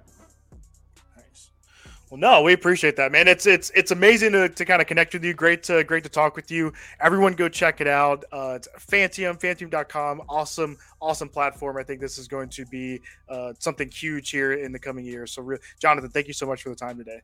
Well, 2.10 2.18
no, 2.18 2.42
we 2.42 2.52
appreciate 2.54 2.96
that, 2.96 3.12
man. 3.12 3.28
It's 3.28 3.46
it's 3.46 3.70
it's 3.70 3.92
amazing 3.92 4.32
to, 4.32 4.48
to 4.48 4.64
kind 4.64 4.82
of 4.82 4.88
connect 4.88 5.14
with 5.14 5.24
you. 5.24 5.32
Great 5.32 5.62
to 5.64 5.84
great 5.84 6.02
to 6.02 6.08
talk 6.08 6.34
with 6.34 6.50
you. 6.50 6.72
Everyone, 7.00 7.34
go 7.34 7.48
check 7.48 7.80
it 7.80 7.86
out. 7.86 8.24
Uh, 8.32 8.54
it's 8.56 8.66
Fantium, 8.80 9.38
Fantium.com. 9.38 10.22
Awesome, 10.28 10.76
awesome 11.00 11.28
platform. 11.28 11.76
I 11.76 11.84
think 11.84 12.00
this 12.00 12.18
is 12.18 12.26
going 12.26 12.48
to 12.48 12.66
be 12.66 13.00
uh, 13.28 13.52
something 13.60 13.88
huge 13.88 14.30
here 14.30 14.54
in 14.54 14.72
the 14.72 14.78
coming 14.78 15.04
years. 15.04 15.30
So, 15.30 15.42
re- 15.42 15.58
Jonathan, 15.80 16.10
thank 16.10 16.26
you 16.26 16.34
so 16.34 16.46
much 16.46 16.64
for 16.64 16.70
the 16.70 16.74
time 16.74 16.98
today. 16.98 17.20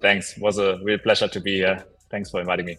Thanks. 0.00 0.34
It 0.34 0.42
was 0.42 0.56
a 0.56 0.78
real 0.82 0.98
pleasure 0.98 1.28
to 1.28 1.40
be 1.40 1.56
here. 1.56 1.84
Thanks 2.10 2.30
for 2.30 2.40
inviting 2.40 2.64
me. 2.64 2.78